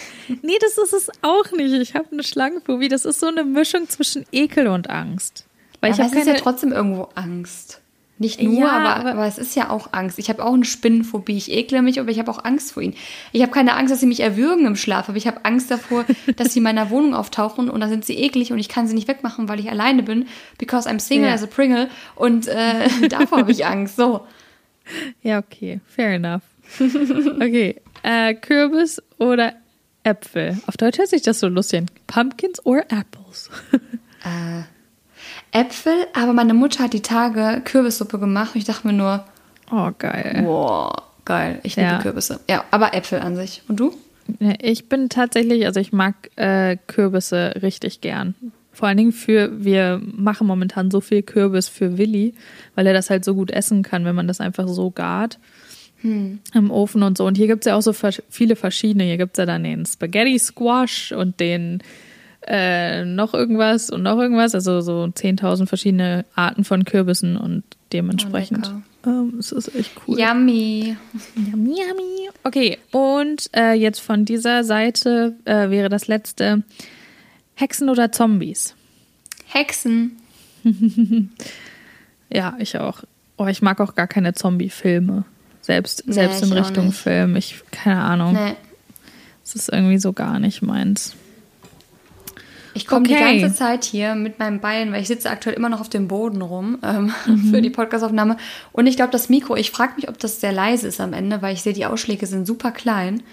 Nee, 0.41 0.57
das 0.59 0.77
ist 0.77 0.91
es 0.91 1.09
auch 1.21 1.53
nicht. 1.53 1.73
Ich 1.73 1.95
habe 1.95 2.07
eine 2.11 2.21
Schlangenphobie. 2.21 2.89
Das 2.89 3.05
ist 3.05 3.21
so 3.21 3.27
eine 3.27 3.45
Mischung 3.45 3.87
zwischen 3.87 4.25
Ekel 4.33 4.67
und 4.67 4.89
Angst. 4.89 5.45
Weil 5.79 5.91
ja, 5.91 5.95
ich 5.95 6.01
aber 6.01 6.11
es 6.11 6.19
ist 6.19 6.27
ja 6.27 6.33
trotzdem 6.33 6.73
irgendwo 6.73 7.07
Angst. 7.15 7.79
Nicht 8.19 8.41
nur, 8.41 8.61
ja, 8.61 8.71
aber, 8.71 8.95
aber, 8.95 9.11
aber, 9.11 9.27
es 9.27 9.37
ist 9.37 9.55
ja 9.55 9.69
auch 9.69 9.93
Angst. 9.93 10.17
Ich 10.17 10.29
habe 10.29 10.43
auch 10.43 10.53
eine 10.53 10.65
Spinnenphobie. 10.65 11.37
Ich 11.37 11.51
ekle 11.51 11.83
mich, 11.83 11.99
aber 11.99 12.09
ich 12.09 12.17
habe 12.17 12.31
auch 12.31 12.43
Angst 12.43 12.71
vor 12.71 12.81
ihnen. 12.81 12.95
Ich 13.31 13.43
habe 13.43 13.51
keine 13.51 13.75
Angst, 13.75 13.93
dass 13.93 13.99
sie 13.99 14.07
mich 14.07 14.21
erwürgen 14.21 14.65
im 14.65 14.75
Schlaf, 14.75 15.07
aber 15.07 15.19
ich 15.19 15.27
habe 15.27 15.45
Angst 15.45 15.69
davor, 15.69 16.03
dass 16.35 16.53
sie 16.53 16.59
in 16.59 16.63
meiner 16.63 16.89
Wohnung 16.89 17.13
auftauchen 17.13 17.69
und 17.69 17.79
dann 17.79 17.91
sind 17.91 18.05
sie 18.05 18.17
eklig 18.17 18.51
und 18.51 18.57
ich 18.57 18.69
kann 18.69 18.87
sie 18.87 18.95
nicht 18.95 19.07
wegmachen, 19.07 19.47
weil 19.49 19.59
ich 19.59 19.69
alleine 19.69 20.01
bin, 20.01 20.25
because 20.57 20.89
I'm 20.89 20.99
single 20.99 21.29
ja. 21.29 21.35
as 21.35 21.43
a 21.43 21.47
Pringle 21.47 21.89
und 22.15 22.47
äh, 22.47 22.89
davor 23.09 23.39
habe 23.39 23.51
ich 23.51 23.67
Angst. 23.67 23.97
So. 23.97 24.21
Ja, 25.21 25.39
okay. 25.39 25.79
Fair 25.87 26.15
enough. 26.15 26.43
Okay. 26.79 27.75
Äh, 28.03 28.35
Kürbis 28.35 29.01
oder 29.17 29.53
Äpfel? 30.03 30.57
Auf 30.67 30.77
Deutsch 30.77 30.97
hört 30.97 31.09
sich 31.09 31.21
das 31.21 31.39
so 31.39 31.47
lustig 31.47 31.79
an. 31.79 31.85
Pumpkins 32.07 32.65
or 32.65 32.79
apples? 32.89 33.49
äh, 34.23 34.63
Äpfel, 35.51 36.07
aber 36.13 36.33
meine 36.33 36.53
Mutter 36.53 36.83
hat 36.83 36.93
die 36.93 37.01
Tage 37.01 37.61
Kürbissuppe 37.63 38.19
gemacht 38.19 38.53
und 38.53 38.59
ich 38.59 38.65
dachte 38.65 38.87
mir 38.87 38.93
nur, 38.93 39.25
oh, 39.71 39.91
geil. 39.97 40.41
Boah, 40.43 41.03
geil. 41.25 41.59
Ich 41.63 41.75
liebe 41.75 41.89
ja. 41.89 42.01
Kürbisse. 42.01 42.39
Ja, 42.49 42.65
aber 42.71 42.93
Äpfel 42.93 43.19
an 43.19 43.35
sich. 43.35 43.63
Und 43.67 43.79
du? 43.79 43.93
Ich 44.61 44.89
bin 44.89 45.09
tatsächlich, 45.09 45.65
also 45.65 45.79
ich 45.79 45.93
mag 45.93 46.15
äh, 46.35 46.77
Kürbisse 46.87 47.53
richtig 47.61 48.01
gern. 48.01 48.35
Vor 48.77 48.87
allen 48.87 48.97
Dingen 48.97 49.11
für, 49.11 49.49
wir 49.65 49.99
machen 50.05 50.45
momentan 50.45 50.91
so 50.91 51.01
viel 51.01 51.23
Kürbis 51.23 51.67
für 51.67 51.97
Willi, 51.97 52.35
weil 52.75 52.85
er 52.85 52.93
das 52.93 53.09
halt 53.09 53.25
so 53.25 53.33
gut 53.33 53.49
essen 53.49 53.81
kann, 53.81 54.05
wenn 54.05 54.13
man 54.13 54.27
das 54.27 54.39
einfach 54.39 54.67
so 54.67 54.91
gart. 54.91 55.39
Hm. 56.01 56.37
Im 56.53 56.69
Ofen 56.69 57.01
und 57.01 57.17
so. 57.17 57.25
Und 57.25 57.37
hier 57.37 57.47
gibt 57.47 57.65
es 57.65 57.69
ja 57.71 57.75
auch 57.75 57.81
so 57.81 57.91
viele 57.91 58.55
verschiedene. 58.55 59.05
Hier 59.05 59.17
gibt 59.17 59.35
es 59.35 59.39
ja 59.39 59.47
dann 59.47 59.63
den 59.63 59.83
Spaghetti 59.87 60.37
Squash 60.37 61.11
und 61.11 61.39
den 61.39 61.81
äh, 62.45 63.03
noch 63.03 63.33
irgendwas 63.33 63.89
und 63.89 64.03
noch 64.03 64.19
irgendwas. 64.19 64.53
Also 64.53 64.81
so 64.81 65.05
10.000 65.05 65.65
verschiedene 65.65 66.23
Arten 66.35 66.63
von 66.63 66.85
Kürbissen 66.85 67.35
und 67.35 67.63
dementsprechend. 67.93 68.71
Oh, 69.05 69.09
ähm, 69.09 69.37
es 69.39 69.51
ist 69.51 69.73
echt 69.73 69.89
cool. 70.07 70.19
Yummy. 70.19 70.95
Yummy, 71.35 71.69
yummy. 71.71 72.29
Okay, 72.43 72.77
und 72.91 73.49
äh, 73.55 73.73
jetzt 73.73 74.01
von 74.01 74.23
dieser 74.23 74.63
Seite 74.63 75.35
äh, 75.45 75.71
wäre 75.71 75.89
das 75.89 76.07
letzte 76.07 76.61
Hexen 77.57 77.89
oder 77.89 78.11
Zombies? 78.11 78.75
Hexen. 79.47 80.17
ja, 82.29 82.55
ich 82.59 82.77
auch. 82.77 83.03
Oh, 83.35 83.47
ich 83.47 83.63
mag 83.63 83.81
auch 83.81 83.95
gar 83.95 84.05
keine 84.05 84.35
Zombie-Filme. 84.35 85.25
Selbst, 85.61 86.03
nee, 86.05 86.13
selbst 86.13 86.43
in 86.43 86.53
Richtung 86.53 86.91
Film. 86.91 87.35
Ich, 87.35 87.63
keine 87.71 88.01
Ahnung. 88.01 88.33
Nee. 88.33 88.55
Das 89.43 89.55
ist 89.55 89.69
irgendwie 89.69 89.97
so 89.97 90.13
gar 90.13 90.39
nicht 90.39 90.61
meins. 90.61 91.15
Ich 92.75 92.85
komme 92.85 93.09
okay. 93.09 93.33
die 93.33 93.39
ganze 93.41 93.55
Zeit 93.55 93.85
hier 93.85 94.13
mit 94.13 94.37
meinem 94.37 94.59
Bein, 94.59 94.91
weil 94.91 95.01
ich 95.01 95.07
sitze 95.07 95.31
aktuell 95.31 95.55
immer 95.55 95.69
noch 95.69 95.81
auf 95.81 95.89
dem 95.89 96.07
Boden 96.07 96.43
rum 96.43 96.77
ähm, 96.83 97.11
mhm. 97.25 97.49
für 97.49 97.61
die 97.63 97.71
Podcastaufnahme. 97.71 98.37
Und 98.71 98.85
ich 98.85 98.97
glaube, 98.97 99.11
das 99.11 99.29
Mikro, 99.29 99.55
ich 99.55 99.71
frage 99.71 99.93
mich, 99.95 100.09
ob 100.09 100.19
das 100.19 100.41
sehr 100.41 100.51
leise 100.51 100.87
ist 100.87 101.01
am 101.01 101.13
Ende, 101.13 101.41
weil 101.41 101.55
ich 101.55 101.63
sehe, 101.63 101.73
die 101.73 101.87
Ausschläge 101.87 102.27
sind 102.27 102.45
super 102.45 102.69
klein. 102.69 103.23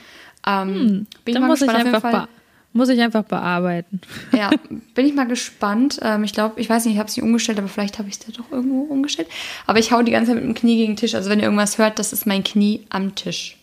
Ähm, 0.46 0.74
hm, 0.74 1.06
bin 1.26 1.34
ich 1.34 1.40
mal 1.40 1.46
muss 1.46 1.60
gespannt, 1.60 1.88
ich 1.88 1.94
einfach 1.94 2.28
muss 2.74 2.88
ich 2.90 3.00
einfach 3.00 3.24
bearbeiten. 3.24 4.00
Ja, 4.32 4.50
bin 4.94 5.06
ich 5.06 5.14
mal 5.14 5.26
gespannt. 5.26 6.00
Ähm, 6.02 6.24
ich 6.24 6.32
glaube, 6.32 6.60
ich 6.60 6.68
weiß 6.68 6.84
nicht, 6.84 6.94
ich 6.94 6.98
habe 6.98 7.08
es 7.08 7.16
nicht 7.16 7.24
umgestellt, 7.24 7.58
aber 7.58 7.68
vielleicht 7.68 7.98
habe 7.98 8.08
ich 8.08 8.16
es 8.16 8.20
da 8.20 8.32
doch 8.32 8.50
irgendwo 8.50 8.82
umgestellt. 8.82 9.28
Aber 9.66 9.78
ich 9.78 9.92
hau 9.92 10.02
die 10.02 10.10
ganze 10.10 10.32
Zeit 10.32 10.42
mit 10.42 10.44
dem 10.44 10.54
Knie 10.54 10.76
gegen 10.76 10.92
den 10.92 10.96
Tisch. 10.96 11.14
Also 11.14 11.30
wenn 11.30 11.38
ihr 11.38 11.44
irgendwas 11.44 11.78
hört, 11.78 11.98
das 11.98 12.12
ist 12.12 12.26
mein 12.26 12.42
Knie 12.42 12.84
am 12.90 13.14
Tisch. 13.14 13.56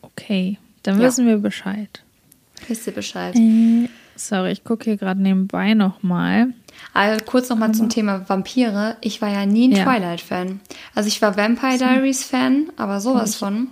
Okay, 0.00 0.58
dann 0.82 0.98
ja. 0.98 1.06
wissen 1.06 1.26
wir 1.26 1.36
Bescheid. 1.36 2.02
Wisst 2.66 2.86
ihr 2.86 2.94
Bescheid? 2.94 3.36
Äh, 3.36 3.88
sorry, 4.16 4.52
ich 4.52 4.64
gucke 4.64 4.84
hier 4.84 4.96
gerade 4.96 5.20
nebenbei 5.20 5.74
nochmal. 5.74 6.54
Also 6.94 7.22
kurz 7.24 7.50
nochmal 7.50 7.72
zum 7.72 7.90
Thema 7.90 8.28
Vampire. 8.28 8.96
Ich 9.02 9.20
war 9.20 9.28
ja 9.28 9.44
nie 9.44 9.68
ein 9.68 9.76
ja. 9.76 9.84
Twilight-Fan. 9.84 10.60
Also 10.94 11.08
ich 11.08 11.20
war 11.20 11.36
Vampire 11.36 11.76
Diaries-Fan, 11.76 12.72
aber 12.76 13.00
sowas 13.00 13.36
von. 13.36 13.68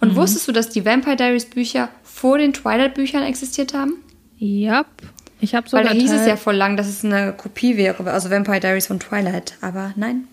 Und 0.00 0.12
mhm. 0.12 0.16
wusstest 0.16 0.48
du, 0.48 0.52
dass 0.52 0.70
die 0.70 0.84
Vampire 0.84 1.16
Diaries 1.16 1.44
Bücher 1.44 1.88
vor 2.22 2.38
den 2.38 2.52
Twilight-Büchern 2.52 3.24
existiert 3.24 3.74
haben? 3.74 3.94
Ja. 4.38 4.84
Ich 5.40 5.56
habe 5.56 5.68
sogar. 5.68 5.84
Weil 5.84 5.92
da 5.92 6.00
hieß 6.00 6.12
es 6.12 6.24
ja 6.24 6.36
voll 6.36 6.54
lang, 6.54 6.76
dass 6.76 6.86
es 6.86 7.04
eine 7.04 7.32
Kopie 7.32 7.76
wäre, 7.76 8.08
also 8.08 8.30
Vampire 8.30 8.60
Diaries 8.60 8.86
von 8.86 9.00
Twilight. 9.00 9.54
Aber 9.60 9.92
nein. 9.96 10.28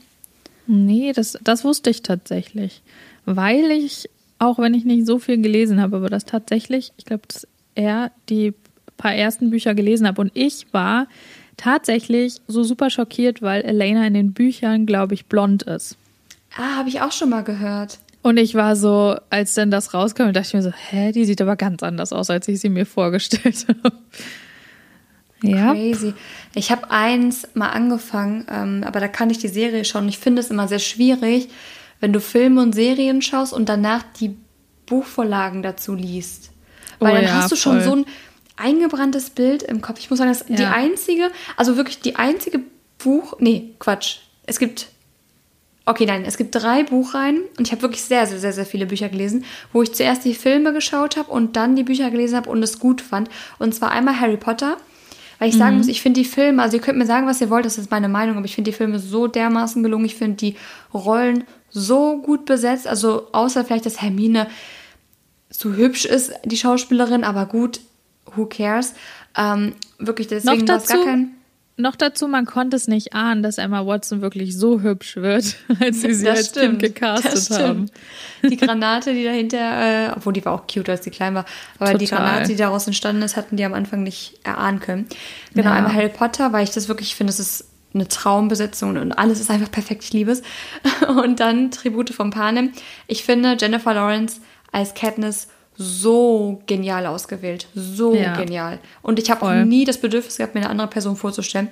Nee, 0.68 1.14
das, 1.14 1.36
das 1.44 1.64
wusste 1.64 1.90
ich 1.90 2.04
tatsächlich. 2.04 2.84
Weil 3.26 3.72
ich, 3.72 4.08
auch 4.38 4.60
wenn 4.60 4.76
ich 4.76 4.86
nicht 4.86 5.08
so 5.08 5.18
viel 5.18 5.42
gelesen 5.42 5.82
habe, 5.82 5.98
aber 5.98 6.10
das 6.10 6.26
tatsächlich, 6.26 6.94
ich 6.98 7.06
glaube, 7.06 7.24
dass 7.28 7.48
er 7.74 8.12
die 8.30 8.54
paar 8.98 9.16
ersten 9.16 9.50
Bücher 9.50 9.74
gelesen 9.74 10.06
habe. 10.06 10.22
Und 10.22 10.30
ich 10.36 10.68
war 10.72 11.08
tatsächlich 11.58 12.36
so 12.48 12.62
super 12.62 12.92
schockiert, 12.92 13.42
weil 13.42 13.64
Elena 13.64 14.06
in 14.06 14.14
den 14.14 14.34
Büchern, 14.34 14.86
glaube 14.86 15.16
ich, 15.16 15.26
blond 15.26 15.64
ist. 15.64 15.98
Ah, 16.56 16.76
habe 16.76 16.90
ich 16.90 17.02
auch 17.02 17.12
schon 17.12 17.32
mal 17.32 17.44
gehört. 17.44 17.98
Und 18.22 18.38
ich 18.38 18.56
war 18.56 18.76
so, 18.76 19.16
als 19.30 19.54
dann 19.54 19.72
das 19.72 19.94
rauskam, 19.94 20.32
dachte 20.32 20.48
ich 20.48 20.54
mir 20.54 20.62
so, 20.62 20.72
hä, 20.72 21.12
die 21.12 21.26
sieht 21.26 21.42
aber 21.42 21.56
ganz 21.56 21.84
anders 21.84 22.12
aus, 22.12 22.30
als 22.30 22.48
ich 22.48 22.60
sie 22.60 22.70
mir 22.70 22.86
vorgestellt 22.86 23.66
habe. 23.84 23.96
Ja. 25.42 25.74
Crazy. 25.74 26.14
Ich 26.54 26.70
habe 26.72 26.92
eins 26.92 27.48
mal 27.54 27.70
angefangen, 27.70 28.46
ähm, 28.52 28.84
aber 28.86 29.00
da 29.00 29.08
kann 29.08 29.30
ich 29.30 29.38
die 29.38 29.48
Serie 29.48 29.86
schauen. 29.86 30.10
Ich 30.10 30.18
finde 30.18 30.42
es 30.42 30.50
immer 30.50 30.68
sehr 30.68 30.80
schwierig, 30.80 31.48
wenn 32.02 32.12
du 32.12 32.20
Filme 32.20 32.62
und 32.62 32.76
Serien 32.76 33.22
schaust 33.22 33.54
und 33.54 33.70
danach 33.70 34.04
die 34.20 34.36
Buchvorlagen 34.86 35.62
dazu 35.64 35.96
liest. 35.96 36.52
Weil 37.00 37.12
oh, 37.12 37.16
dann 37.16 37.24
ja, 37.24 37.34
hast 37.36 37.52
du 37.52 37.56
schon 37.56 37.82
voll. 37.82 37.84
so 37.84 37.96
ein 37.96 38.06
eingebranntes 38.58 39.30
Bild 39.30 39.64
im 39.64 39.82
Kopf. 39.82 40.00
Ich 40.00 40.10
muss 40.10 40.20
sagen, 40.20 40.32
das 40.32 40.42
ist 40.42 40.50
ja. 40.50 40.56
die 40.58 40.66
einzige, 40.66 41.32
also 41.56 41.78
wirklich 41.78 42.02
die 42.02 42.18
einzige 42.18 42.60
Buch, 42.98 43.36
nee, 43.40 43.76
Quatsch. 43.80 44.18
Es 44.46 44.60
gibt 44.60 44.88
Okay, 45.90 46.06
nein, 46.06 46.24
es 46.24 46.38
gibt 46.38 46.54
drei 46.54 46.84
Buchreihen 46.84 47.42
und 47.58 47.66
ich 47.66 47.72
habe 47.72 47.82
wirklich 47.82 48.04
sehr, 48.04 48.28
sehr, 48.28 48.38
sehr, 48.38 48.54
sehr 48.54 48.68
viele 48.68 48.86
Bücher 48.86 49.10
gelesen, 49.10 49.44
wo 49.74 49.82
ich 49.82 49.92
zuerst 49.92 50.24
die 50.24 50.36
Filme 50.36 50.72
geschaut 50.72 51.18
habe 51.18 51.32
und 51.32 51.56
dann 51.56 51.76
die 51.76 51.82
Bücher 51.82 52.12
gelesen 52.12 52.36
habe 52.36 52.48
und 52.48 52.62
es 52.62 52.78
gut 52.78 53.02
fand. 53.02 53.28
Und 53.58 53.74
zwar 53.74 53.90
einmal 53.90 54.20
Harry 54.20 54.38
Potter, 54.38 54.78
weil 55.40 55.50
ich 55.50 55.58
sagen 55.58 55.72
mhm. 55.72 55.78
muss, 55.80 55.88
ich 55.88 56.04
finde 56.04 56.22
die 56.22 56.28
Filme, 56.28 56.62
also 56.62 56.78
ihr 56.78 56.84
könnt 56.84 57.00
mir 57.00 57.08
sagen, 57.08 57.26
was 57.26 57.42
ihr 57.42 57.50
wollt, 57.50 57.66
das 57.66 57.80
ist 57.80 57.90
meine 57.90 58.08
Meinung, 58.08 58.38
aber 58.38 58.46
ich 58.46 58.54
finde 58.54 58.70
die 58.70 58.78
Filme 58.78 59.00
so 59.00 59.26
dermaßen 59.26 59.82
gelungen. 59.82 60.06
Ich 60.06 60.14
finde 60.14 60.38
die 60.38 60.56
Rollen 60.94 61.46
so 61.72 62.22
gut 62.22 62.46
besetzt, 62.46 62.86
also 62.86 63.30
außer 63.32 63.66
vielleicht, 63.66 63.88
dass 63.88 64.00
Hermine 64.00 64.46
so 65.50 65.74
hübsch 65.74 66.06
ist, 66.06 66.34
die 66.46 66.58
Schauspielerin, 66.58 67.24
aber 67.24 67.48
gut, 67.48 67.80
who 68.36 68.46
cares? 68.46 68.94
Ähm, 69.36 69.74
wirklich, 69.98 70.28
deswegen 70.28 70.68
war 70.68 70.78
es 70.78 70.88
gar 70.88 71.04
kein 71.04 71.39
noch 71.80 71.96
dazu, 71.96 72.28
man 72.28 72.46
konnte 72.46 72.76
es 72.76 72.88
nicht 72.88 73.14
ahnen, 73.14 73.42
dass 73.42 73.58
Emma 73.58 73.86
Watson 73.86 74.22
wirklich 74.22 74.56
so 74.56 74.82
hübsch 74.82 75.16
wird, 75.16 75.56
als 75.80 76.02
sie 76.02 76.14
sie 76.14 76.26
das 76.26 76.38
als 76.38 76.48
stimmt, 76.50 76.82
Kind 76.82 76.96
gecastet 76.96 77.58
haben. 77.58 77.90
Die 78.44 78.58
Granate, 78.58 79.14
die 79.14 79.24
dahinter, 79.24 79.58
äh, 79.58 80.12
obwohl 80.16 80.34
die 80.34 80.44
war 80.46 80.54
auch 80.54 80.68
cute, 80.68 80.90
als 80.90 81.04
sie 81.04 81.10
klein 81.10 81.36
war, 81.36 81.46
aber 81.78 81.92
Total. 81.92 81.98
die 81.98 82.06
Granate, 82.06 82.48
die 82.50 82.56
daraus 82.56 82.86
entstanden 82.86 83.22
ist, 83.22 83.38
hatten 83.38 83.56
die 83.56 83.64
am 83.64 83.74
Anfang 83.74 84.04
nicht 84.04 84.40
erahnen 84.44 84.80
können. 84.80 85.08
Genau, 85.54 85.70
ja. 85.70 85.76
einmal 85.76 85.94
Harry 85.94 86.10
Potter, 86.10 86.54
weil 86.54 86.64
ich 86.64 86.72
das 86.72 86.88
wirklich 86.88 87.16
finde, 87.16 87.32
es 87.32 87.40
ist 87.40 87.66
eine 87.94 88.08
Traumbesetzung 88.08 88.98
und 88.98 89.14
alles 89.14 89.40
ist 89.40 89.50
einfach 89.50 89.72
perfekt, 89.72 90.04
ich 90.04 90.14
liebe 90.14 90.32
es. 90.32 90.44
Und 91.08 91.40
dann 91.40 91.72
Tribute 91.72 92.12
von 92.12 92.30
Panem. 92.30 92.72
Ich 93.08 93.24
finde 93.24 93.58
Jennifer 93.60 93.96
Lawrence 93.96 94.42
als 94.72 94.94
Katniss 94.94 95.48
so 95.82 96.62
genial 96.66 97.06
ausgewählt. 97.06 97.68
So 97.74 98.14
ja. 98.14 98.36
genial. 98.36 98.80
Und 99.02 99.18
ich 99.18 99.32
habe 99.32 99.46
auch 99.46 99.66
nie 99.66 99.86
das 99.86 99.98
Bedürfnis 99.98 100.36
gehabt, 100.36 100.54
mir 100.54 100.60
eine 100.60 100.70
andere 100.70 100.90
Person 100.90 101.16
vorzustellen. 101.16 101.70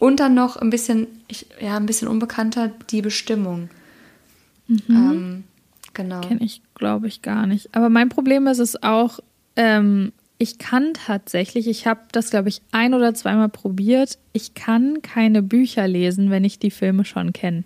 Und 0.00 0.18
dann 0.18 0.34
noch 0.34 0.56
ein 0.56 0.70
bisschen, 0.70 1.06
ich, 1.28 1.46
ja, 1.60 1.76
ein 1.76 1.86
bisschen 1.86 2.08
unbekannter, 2.08 2.72
die 2.90 3.00
Bestimmung. 3.00 3.70
Mhm. 4.66 4.82
Ähm, 4.88 5.44
genau. 5.94 6.20
Kenne 6.22 6.42
ich, 6.42 6.62
glaube 6.74 7.06
ich, 7.06 7.22
gar 7.22 7.46
nicht. 7.46 7.76
Aber 7.76 7.90
mein 7.90 8.08
Problem 8.08 8.48
ist 8.48 8.58
es 8.58 8.82
auch, 8.82 9.20
ähm, 9.54 10.12
ich 10.36 10.58
kann 10.58 10.92
tatsächlich, 10.94 11.68
ich 11.68 11.86
habe 11.86 12.00
das, 12.10 12.30
glaube 12.30 12.48
ich, 12.48 12.60
ein 12.72 12.92
oder 12.92 13.14
zweimal 13.14 13.50
probiert, 13.50 14.18
ich 14.32 14.54
kann 14.54 15.00
keine 15.00 15.44
Bücher 15.44 15.86
lesen, 15.86 16.28
wenn 16.28 16.42
ich 16.42 16.58
die 16.58 16.72
Filme 16.72 17.04
schon 17.04 17.32
kenne. 17.32 17.62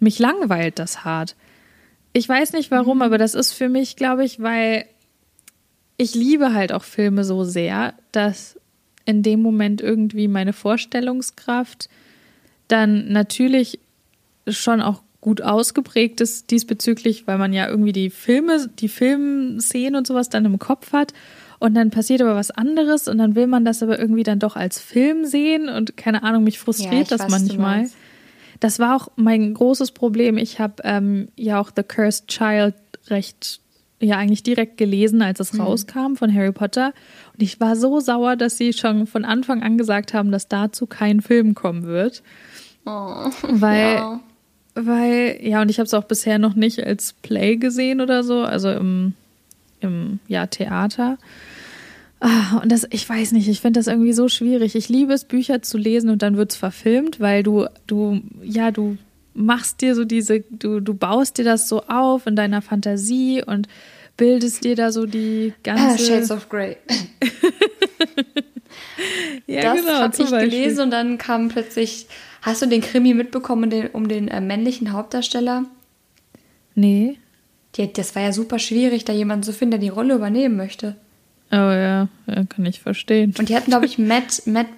Mich 0.00 0.18
langweilt 0.18 0.80
das 0.80 1.04
hart. 1.04 1.36
Ich 2.12 2.28
weiß 2.28 2.52
nicht 2.54 2.72
warum, 2.72 2.96
mhm. 2.96 3.02
aber 3.02 3.16
das 3.16 3.34
ist 3.34 3.52
für 3.52 3.68
mich, 3.68 3.94
glaube 3.94 4.24
ich, 4.24 4.40
weil 4.42 4.86
ich 6.00 6.14
liebe 6.14 6.54
halt 6.54 6.72
auch 6.72 6.82
Filme 6.82 7.24
so 7.24 7.44
sehr, 7.44 7.92
dass 8.10 8.58
in 9.04 9.22
dem 9.22 9.42
Moment 9.42 9.82
irgendwie 9.82 10.28
meine 10.28 10.54
Vorstellungskraft 10.54 11.90
dann 12.68 13.12
natürlich 13.12 13.80
schon 14.48 14.80
auch 14.80 15.02
gut 15.20 15.42
ausgeprägt 15.42 16.22
ist 16.22 16.50
diesbezüglich, 16.50 17.26
weil 17.26 17.36
man 17.36 17.52
ja 17.52 17.68
irgendwie 17.68 17.92
die 17.92 18.08
Filme, 18.08 18.70
die 18.78 18.88
Filmszenen 18.88 19.94
und 19.94 20.06
sowas 20.06 20.30
dann 20.30 20.46
im 20.46 20.58
Kopf 20.58 20.94
hat 20.94 21.12
und 21.58 21.74
dann 21.74 21.90
passiert 21.90 22.22
aber 22.22 22.34
was 22.34 22.50
anderes 22.50 23.06
und 23.06 23.18
dann 23.18 23.34
will 23.34 23.46
man 23.46 23.66
das 23.66 23.82
aber 23.82 23.98
irgendwie 23.98 24.22
dann 24.22 24.38
doch 24.38 24.56
als 24.56 24.80
Film 24.80 25.26
sehen 25.26 25.68
und 25.68 25.98
keine 25.98 26.22
Ahnung, 26.22 26.44
mich 26.44 26.58
frustriert 26.58 27.10
ja, 27.10 27.18
das 27.18 27.20
weiß, 27.20 27.30
manchmal. 27.30 27.90
Das 28.60 28.78
war 28.78 28.96
auch 28.96 29.08
mein 29.16 29.52
großes 29.52 29.90
Problem. 29.90 30.38
Ich 30.38 30.60
habe 30.60 30.82
ähm, 30.84 31.28
ja 31.36 31.60
auch 31.60 31.70
The 31.76 31.82
Cursed 31.82 32.28
Child 32.28 32.74
recht 33.08 33.60
ja 34.00 34.16
eigentlich 34.16 34.42
direkt 34.42 34.76
gelesen, 34.76 35.22
als 35.22 35.40
es 35.40 35.52
mhm. 35.52 35.60
rauskam 35.60 36.14
von 36.16 36.34
Harry 36.34 36.52
Potter. 36.52 36.92
Und 37.32 37.42
ich 37.42 37.60
war 37.60 37.76
so 37.76 38.00
sauer, 38.00 38.36
dass 38.36 38.56
sie 38.56 38.72
schon 38.72 39.06
von 39.06 39.24
Anfang 39.24 39.62
an 39.62 39.78
gesagt 39.78 40.14
haben, 40.14 40.32
dass 40.32 40.48
dazu 40.48 40.86
kein 40.86 41.20
Film 41.20 41.54
kommen 41.54 41.84
wird. 41.84 42.22
Oh, 42.86 43.30
weil, 43.48 43.94
ja. 43.94 44.20
weil, 44.74 45.38
ja, 45.42 45.62
und 45.62 45.70
ich 45.70 45.78
habe 45.78 45.86
es 45.86 45.94
auch 45.94 46.04
bisher 46.04 46.38
noch 46.38 46.54
nicht 46.54 46.82
als 46.82 47.12
Play 47.22 47.56
gesehen 47.56 48.00
oder 48.00 48.24
so, 48.24 48.42
also 48.42 48.70
im, 48.70 49.14
im 49.80 50.18
ja, 50.28 50.46
Theater. 50.46 51.18
Ah, 52.20 52.58
und 52.62 52.70
das, 52.70 52.86
ich 52.90 53.08
weiß 53.08 53.32
nicht, 53.32 53.48
ich 53.48 53.60
finde 53.60 53.80
das 53.80 53.86
irgendwie 53.86 54.12
so 54.12 54.28
schwierig. 54.28 54.74
Ich 54.74 54.88
liebe 54.88 55.12
es, 55.12 55.24
Bücher 55.24 55.62
zu 55.62 55.78
lesen 55.78 56.10
und 56.10 56.22
dann 56.22 56.36
wird 56.36 56.52
es 56.52 56.56
verfilmt, 56.56 57.18
weil 57.20 57.42
du, 57.42 57.66
du, 57.86 58.20
ja, 58.42 58.70
du 58.70 58.98
machst 59.34 59.80
dir 59.80 59.94
so 59.94 60.04
diese, 60.04 60.40
du, 60.40 60.80
du 60.80 60.94
baust 60.94 61.38
dir 61.38 61.44
das 61.44 61.68
so 61.68 61.82
auf 61.82 62.26
in 62.26 62.36
deiner 62.36 62.62
Fantasie 62.62 63.42
und 63.44 63.68
bildest 64.16 64.64
dir 64.64 64.76
da 64.76 64.92
so 64.92 65.06
die 65.06 65.54
ganze. 65.62 65.84
Ah, 65.84 65.98
Shades 65.98 66.30
of 66.30 66.48
Grey. 66.48 66.76
ja, 69.46 69.62
das 69.62 69.80
genau, 69.80 69.92
habe 69.94 70.14
ich 70.14 70.30
Beispiel. 70.30 70.50
gelesen 70.50 70.80
und 70.82 70.90
dann 70.90 71.18
kam 71.18 71.48
plötzlich. 71.48 72.06
Hast 72.42 72.62
du 72.62 72.66
den 72.66 72.80
Krimi 72.80 73.12
mitbekommen 73.12 73.64
um 73.64 73.70
den, 73.70 73.86
um 73.88 74.08
den 74.08 74.28
äh, 74.28 74.40
männlichen 74.40 74.92
Hauptdarsteller? 74.92 75.66
Nee. 76.74 77.18
Die, 77.76 77.92
das 77.92 78.14
war 78.14 78.22
ja 78.22 78.32
super 78.32 78.58
schwierig, 78.58 79.04
da 79.04 79.12
jemanden 79.12 79.42
zu 79.42 79.52
finden, 79.52 79.72
der 79.72 79.80
die 79.80 79.88
Rolle 79.90 80.14
übernehmen 80.14 80.56
möchte. 80.56 80.96
Oh 81.52 81.56
ja, 81.56 82.08
ja 82.26 82.44
kann 82.48 82.64
ich 82.64 82.80
verstehen. 82.80 83.34
Und 83.38 83.48
die 83.48 83.56
hatten, 83.56 83.70
glaube 83.70 83.86
ich, 83.86 83.98
Matt, 83.98 84.42
Matt 84.46 84.68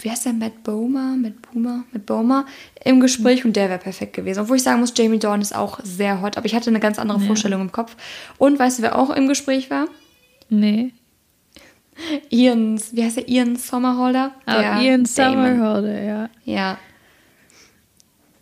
wie 0.00 0.10
heißt 0.10 0.26
der, 0.26 0.32
Matt 0.32 0.62
Bomer, 0.64 1.16
Matt 1.16 1.40
Boomer, 1.42 1.84
Matt 1.92 2.06
Bomer 2.06 2.46
im 2.84 3.00
Gespräch 3.00 3.44
und 3.44 3.54
der 3.56 3.68
wäre 3.68 3.78
perfekt 3.78 4.14
gewesen. 4.14 4.40
Obwohl 4.40 4.56
ich 4.56 4.62
sagen 4.62 4.80
muss, 4.80 4.92
Jamie 4.96 5.18
Dorn 5.18 5.40
ist 5.40 5.54
auch 5.54 5.80
sehr 5.82 6.20
hot, 6.20 6.36
aber 6.36 6.46
ich 6.46 6.54
hatte 6.54 6.70
eine 6.70 6.80
ganz 6.80 6.98
andere 6.98 7.20
ja. 7.20 7.26
Vorstellung 7.26 7.60
im 7.60 7.72
Kopf. 7.72 7.96
Und 8.38 8.58
weißt 8.58 8.78
du, 8.78 8.82
wer 8.82 8.98
auch 8.98 9.10
im 9.10 9.28
Gespräch 9.28 9.70
war? 9.70 9.86
Nee. 10.48 10.92
Ian, 12.28 12.80
wie 12.92 13.04
heißt 13.04 13.18
der? 13.18 13.28
Ian 13.28 13.56
Sommerholder? 13.56 14.32
Oh, 14.46 14.80
Ian 14.82 15.04
Sommerholder, 15.04 16.02
ja. 16.02 16.28
Ja. 16.44 16.78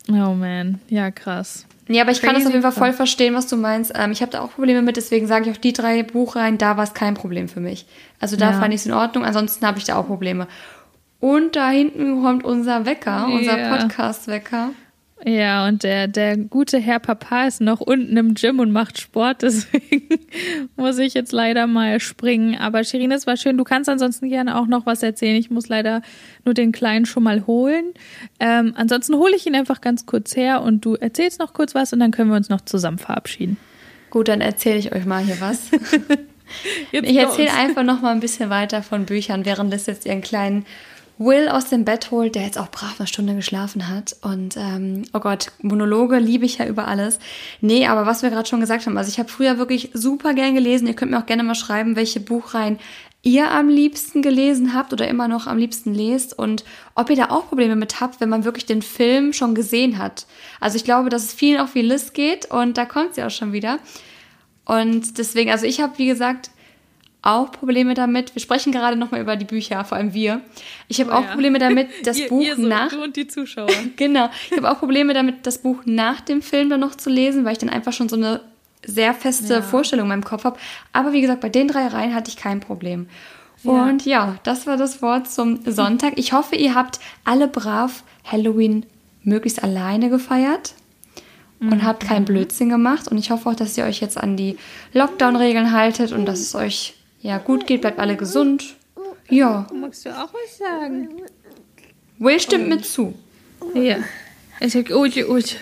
Oh 0.09 0.33
man, 0.33 0.81
ja 0.89 1.11
krass. 1.11 1.65
Ja, 1.87 2.03
aber 2.03 2.11
ich 2.11 2.19
Crazy 2.19 2.27
kann 2.27 2.35
das 2.35 2.45
auf 2.45 2.51
jeden 2.51 2.63
Fall 2.63 2.71
voll 2.71 2.93
verstehen, 2.93 3.33
was 3.35 3.47
du 3.47 3.57
meinst. 3.57 3.91
Ähm, 3.95 4.11
ich 4.11 4.21
habe 4.21 4.31
da 4.31 4.41
auch 4.41 4.51
Probleme 4.51 4.81
mit, 4.81 4.95
deswegen 4.97 5.27
sage 5.27 5.49
ich 5.49 5.55
auch 5.55 5.59
die 5.59 5.73
drei 5.73 6.03
Buchreihen, 6.03 6.57
da 6.57 6.77
war 6.77 6.83
es 6.83 6.93
kein 6.93 7.13
Problem 7.13 7.49
für 7.49 7.59
mich. 7.59 7.85
Also 8.19 8.37
da 8.37 8.51
ja. 8.51 8.59
fand 8.59 8.73
ich 8.73 8.81
es 8.81 8.85
in 8.85 8.93
Ordnung, 8.93 9.25
ansonsten 9.25 9.65
habe 9.65 9.77
ich 9.77 9.83
da 9.83 9.95
auch 9.97 10.07
Probleme. 10.07 10.47
Und 11.23 11.55
da 11.55 11.69
hinten 11.69 12.21
kommt 12.21 12.43
unser 12.43 12.85
Wecker, 12.85 13.27
unser 13.27 13.57
ja. 13.57 13.77
Podcast-Wecker. 13.77 14.71
Ja, 15.23 15.65
und 15.69 15.83
der, 15.83 16.09
der 16.09 16.35
gute 16.35 16.79
Herr 16.79 16.99
Papa 16.99 17.47
ist 17.47 17.61
noch 17.61 17.79
unten 17.79 18.17
im 18.17 18.33
Gym 18.33 18.59
und 18.59 18.73
macht 18.73 18.99
Sport, 18.99 19.41
deswegen 19.41 20.19
muss 20.75 20.97
ich 20.97 21.13
jetzt 21.13 21.31
leider 21.31 21.65
mal 21.65 22.01
springen. 22.01 22.57
Aber 22.57 22.83
Shirin, 22.83 23.13
es 23.13 23.25
war 23.25 23.37
schön. 23.37 23.57
Du 23.57 23.63
kannst 23.63 23.87
ansonsten 23.87 24.27
gerne 24.27 24.59
auch 24.59 24.67
noch 24.67 24.85
was 24.85 25.01
erzählen. 25.01 25.37
Ich 25.37 25.49
muss 25.49 25.69
leider 25.69 26.01
nur 26.43 26.53
den 26.53 26.73
Kleinen 26.73 27.05
schon 27.05 27.23
mal 27.23 27.47
holen. 27.47 27.93
Ähm, 28.41 28.73
ansonsten 28.75 29.15
hole 29.15 29.33
ich 29.33 29.47
ihn 29.47 29.55
einfach 29.55 29.79
ganz 29.79 30.05
kurz 30.05 30.35
her 30.35 30.61
und 30.61 30.83
du 30.83 30.95
erzählst 30.95 31.39
noch 31.39 31.53
kurz 31.53 31.73
was 31.73 31.93
und 31.93 32.01
dann 32.01 32.11
können 32.11 32.31
wir 32.31 32.35
uns 32.35 32.49
noch 32.49 32.65
zusammen 32.65 32.97
verabschieden. 32.97 33.55
Gut, 34.09 34.27
dann 34.27 34.41
erzähle 34.41 34.77
ich 34.77 34.93
euch 34.93 35.05
mal 35.05 35.23
hier 35.23 35.39
was. 35.39 35.71
ich 36.91 37.15
erzähle 37.15 37.53
einfach 37.53 37.83
noch 37.83 38.01
mal 38.01 38.11
ein 38.11 38.19
bisschen 38.19 38.49
weiter 38.49 38.83
von 38.83 39.05
Büchern, 39.05 39.45
während 39.45 39.71
Liz 39.71 39.85
jetzt 39.85 40.05
ihren 40.05 40.19
kleinen 40.19 40.65
Will 41.17 41.47
aus 41.47 41.69
dem 41.69 41.85
Bett 41.85 42.11
holt, 42.11 42.35
der 42.35 42.43
jetzt 42.43 42.57
auch 42.57 42.69
brav 42.69 42.95
eine 42.99 43.07
Stunde 43.07 43.35
geschlafen 43.35 43.87
hat. 43.87 44.15
Und 44.21 44.57
ähm, 44.57 45.03
oh 45.13 45.19
Gott, 45.19 45.51
Monologe 45.61 46.17
liebe 46.17 46.45
ich 46.45 46.57
ja 46.57 46.65
über 46.65 46.87
alles. 46.87 47.19
Nee, 47.61 47.87
aber 47.87 48.05
was 48.05 48.23
wir 48.23 48.29
gerade 48.29 48.49
schon 48.49 48.59
gesagt 48.59 48.85
haben, 48.85 48.97
also 48.97 49.09
ich 49.09 49.19
habe 49.19 49.29
früher 49.29 49.57
wirklich 49.57 49.91
super 49.93 50.33
gern 50.33 50.55
gelesen. 50.55 50.87
Ihr 50.87 50.95
könnt 50.95 51.11
mir 51.11 51.19
auch 51.19 51.25
gerne 51.25 51.43
mal 51.43 51.55
schreiben, 51.55 51.95
welche 51.95 52.19
Buchreihen 52.19 52.79
ihr 53.23 53.49
am 53.49 53.69
liebsten 53.69 54.21
gelesen 54.21 54.73
habt 54.73 54.91
oder 54.91 55.07
immer 55.07 55.29
noch 55.29 55.47
am 55.47 55.57
liebsten 55.57 55.93
lest 55.93 56.37
und 56.37 56.65
ob 56.93 57.09
ihr 57.09 57.15
da 57.15 57.29
auch 57.29 57.47
Probleme 57.47 57.77
mit 57.77 58.01
habt, 58.01 58.19
wenn 58.19 58.27
man 58.27 58.43
wirklich 58.43 58.65
den 58.65 58.81
Film 58.81 59.31
schon 59.31 59.55
gesehen 59.55 59.97
hat. 59.97 60.25
Also 60.59 60.75
ich 60.75 60.83
glaube, 60.83 61.09
dass 61.09 61.23
es 61.23 61.33
vielen 61.33 61.61
auch 61.61 61.73
wie 61.73 61.81
Liz 61.81 62.11
geht 62.11 62.51
und 62.51 62.77
da 62.77 62.85
kommt 62.85 63.15
sie 63.15 63.23
auch 63.23 63.31
schon 63.31 63.53
wieder. 63.53 63.79
Und 64.65 65.17
deswegen, 65.17 65.51
also 65.51 65.65
ich 65.65 65.79
habe, 65.79 65.97
wie 65.97 66.07
gesagt, 66.07 66.51
auch 67.23 67.51
Probleme 67.51 67.93
damit. 67.93 68.35
Wir 68.35 68.41
sprechen 68.41 68.71
gerade 68.71 68.95
nochmal 68.97 69.21
über 69.21 69.35
die 69.35 69.45
Bücher, 69.45 69.83
vor 69.85 69.97
allem 69.97 70.13
wir. 70.13 70.41
Ich 70.89 70.99
habe 70.99 71.11
oh, 71.11 71.15
auch 71.15 71.23
ja. 71.23 71.31
Probleme 71.31 71.57
damit, 71.57 71.87
das 72.03 72.19
ihr, 72.19 72.27
Buch 72.27 72.43
ihr 72.43 72.57
so, 72.57 72.61
nach. 72.61 72.89
Du 72.89 73.01
und 73.01 73.15
die 73.15 73.27
Zuschauer. 73.27 73.69
genau. 73.95 74.29
Ich 74.51 74.57
habe 74.57 74.69
auch 74.69 74.77
Probleme 74.77 75.13
damit, 75.13 75.47
das 75.47 75.57
Buch 75.57 75.77
nach 75.85 76.21
dem 76.21 76.41
Film 76.41 76.69
dann 76.69 76.81
noch 76.81 76.95
zu 76.95 77.09
lesen, 77.09 77.45
weil 77.45 77.53
ich 77.53 77.57
dann 77.57 77.69
einfach 77.69 77.93
schon 77.93 78.09
so 78.09 78.17
eine 78.17 78.41
sehr 78.85 79.13
feste 79.13 79.53
ja. 79.53 79.61
Vorstellung 79.61 80.05
in 80.05 80.09
meinem 80.09 80.25
Kopf 80.25 80.43
habe. 80.43 80.59
Aber 80.91 81.13
wie 81.13 81.21
gesagt, 81.21 81.39
bei 81.39 81.49
den 81.49 81.69
drei 81.69 81.87
Reihen 81.87 82.13
hatte 82.13 82.29
ich 82.29 82.35
kein 82.35 82.59
Problem. 82.59 83.07
Ja. 83.63 83.71
Und 83.71 84.05
ja, 84.05 84.35
das 84.43 84.67
war 84.67 84.75
das 84.75 85.01
Wort 85.01 85.31
zum 85.31 85.59
Sonntag. 85.65 86.13
Ich 86.17 86.33
hoffe, 86.33 86.57
ihr 86.57 86.75
habt 86.75 86.99
alle 87.23 87.47
brav 87.47 88.03
Halloween 88.25 88.85
möglichst 89.23 89.63
alleine 89.63 90.09
gefeiert 90.09 90.73
und 91.61 91.77
mhm. 91.77 91.83
habt 91.83 92.05
keinen 92.05 92.25
Blödsinn 92.25 92.67
gemacht. 92.67 93.07
Und 93.07 93.17
ich 93.17 93.31
hoffe 93.31 93.49
auch, 93.49 93.55
dass 93.55 93.77
ihr 93.77 93.85
euch 93.85 94.01
jetzt 94.01 94.17
an 94.17 94.35
die 94.35 94.57
Lockdown-Regeln 94.91 95.71
haltet 95.71 96.11
und 96.11 96.25
dass 96.25 96.41
es 96.41 96.53
euch 96.55 96.95
ja 97.23 97.39
gut 97.39 97.65
geht. 97.65 97.81
Bleibt 97.81 97.97
alle 97.97 98.15
gesund. 98.15 98.75
Ja. 99.29 99.67
Magst 99.73 100.05
du 100.05 100.11
auch 100.11 100.31
was 100.31 100.57
sagen? 100.57 101.09
Will 102.19 102.39
stimmt 102.39 102.69
mit 102.69 102.85
zu. 102.85 103.15
Ja. 103.73 103.97
Ich 104.59 104.73
sag, 104.73 104.91
Uje, 104.91 105.27
Uje. 105.27 105.55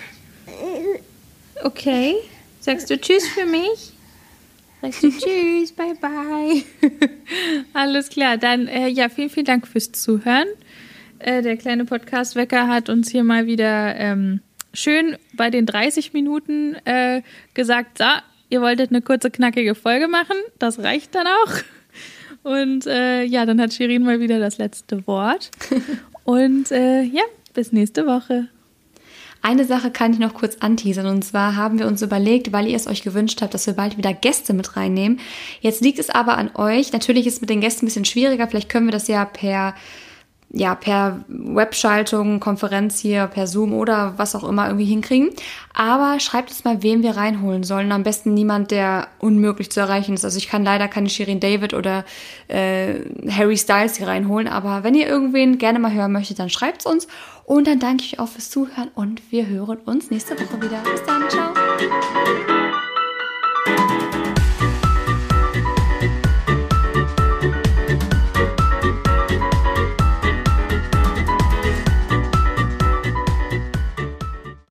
Okay. 1.63 2.15
Sagst 2.60 2.89
du 2.89 3.00
Tschüss 3.00 3.28
für 3.30 3.45
mich? 3.45 3.93
Sagst 4.82 5.04
du 5.04 5.12
Tschüss, 5.12 5.71
bye 5.76 5.95
bye. 5.95 6.63
Alles 7.74 8.10
klar, 8.10 8.38
dann 8.38 8.67
äh, 8.67 8.88
ja, 8.88 9.10
vielen, 9.10 9.30
vielen 9.30 9.45
Dank 9.45 9.67
fürs 9.67 9.91
Zuhören. 9.91 10.47
Äh, 11.19 11.41
der 11.43 11.58
kleine 11.58 11.86
Podcast-Wecker 11.86 12.67
hat 12.67 12.89
uns 12.89 13.10
hier 13.12 13.24
mal 13.24 13.45
wieder 13.45 13.95
ähm, 13.95 14.41
schön 14.74 15.17
bei 15.34 15.50
den 15.50 15.65
30 15.65 16.13
Minuten 16.13 16.76
äh, 16.86 17.21
gesagt, 17.54 18.00
so, 18.00 18.06
ihr 18.52 18.62
wolltet 18.62 18.92
eine 18.92 19.02
kurze, 19.02 19.32
knackige 19.32 19.74
Folge 19.74 20.08
machen. 20.08 20.36
Das 20.60 20.78
reicht 20.80 21.16
dann 21.16 21.26
auch. 21.26 21.54
Und 22.44 22.86
äh, 22.86 23.24
ja, 23.24 23.46
dann 23.46 23.60
hat 23.60 23.74
Shirin 23.74 24.04
mal 24.04 24.20
wieder 24.20 24.40
das 24.40 24.60
letzte 24.60 25.06
Wort. 25.08 25.50
Und 26.24 26.72
äh, 26.72 27.02
ja, 27.02 27.24
bis 27.54 27.72
nächste 27.72 28.06
Woche. 28.06 28.48
Eine 29.42 29.66
Sache 29.66 29.90
kann 29.90 30.14
ich 30.14 30.20
noch 30.20 30.36
kurz 30.36 30.58
anteasern 30.60 31.08
und 31.08 31.24
zwar 31.24 31.56
haben 31.56 31.80
wir 31.80 31.88
uns 31.88 32.04
überlegt, 32.04 32.54
weil 32.54 32.68
ihr 32.68 32.76
es 32.76 32.86
euch 32.86 33.02
gewünscht 33.02 33.42
habt, 33.42 33.56
dass 33.56 33.66
wir 33.66 33.74
bald 33.74 33.98
wieder 33.98 34.14
Gäste 34.14 34.54
mit 34.54 34.78
reinnehmen. 34.78 35.20
Jetzt 35.62 35.82
liegt 35.82 35.98
es 35.98 36.12
aber 36.12 36.38
an 36.38 36.52
euch. 36.56 36.94
Natürlich 36.94 37.26
ist 37.26 37.36
es 37.36 37.42
mit 37.42 37.50
den 37.50 37.60
Gästen 37.60 37.86
ein 37.86 37.88
bisschen 37.88 38.06
schwieriger. 38.06 38.48
Vielleicht 38.48 38.70
können 38.70 38.86
wir 38.86 38.92
das 38.92 39.08
ja 39.08 39.26
per 39.26 39.74
ja, 40.54 40.76
per 40.76 41.24
Webschaltung, 41.28 42.40
Konferenz 42.40 43.00
hier, 43.00 43.28
per 43.28 43.48
Zoom 43.48 43.74
oder 43.74 44.14
was 44.18 44.36
auch 44.36 44.44
immer 44.44 44.68
irgendwie 44.68 44.86
hinkriegen. 44.86 45.30
Aber 45.74 46.20
schreibt 46.20 46.50
uns 46.50 46.66
mal, 46.66 46.84
wen 46.84 47.04
wir 47.04 47.16
reinholen 47.16 47.64
sollen. 47.64 47.92
Am 47.92 48.04
besten 48.04 48.34
niemand, 48.34 48.72
der 48.72 49.08
unmöglich 49.20 49.72
zu 49.72 49.80
erreichen 49.80 50.14
ist. 50.14 50.26
Also 50.26 50.38
ich 50.38 50.50
kann 50.50 50.64
leider 50.64 50.90
keine 50.90 51.10
Shirin 51.10 51.40
David 51.40 51.74
oder 51.74 52.04
äh, 52.50 52.96
Harry 53.30 53.58
Styles 53.58 53.96
hier 53.96 54.08
reinholen. 54.08 54.50
Aber 54.50 54.84
wenn 54.84 54.94
ihr 54.94 55.08
irgendwen 55.08 55.58
gerne 55.58 55.80
mal 55.80 55.94
hören 55.94 56.12
möchtet, 56.12 56.40
dann 56.40 56.50
schreibt's 56.50 56.86
uns. 56.86 57.08
Und 57.46 57.68
dann 57.68 57.80
danke 57.80 58.04
ich 58.04 58.14
euch 58.14 58.20
auch 58.20 58.28
fürs 58.28 58.50
Zuhören 58.50 58.90
und 58.96 59.22
wir 59.32 59.48
hören 59.48 59.78
uns 59.86 60.12
nächste 60.12 60.36
Woche 60.36 60.62
wieder. 60.62 60.82
Bis 60.84 61.04
dann, 61.04 61.30
ciao. 61.30 61.54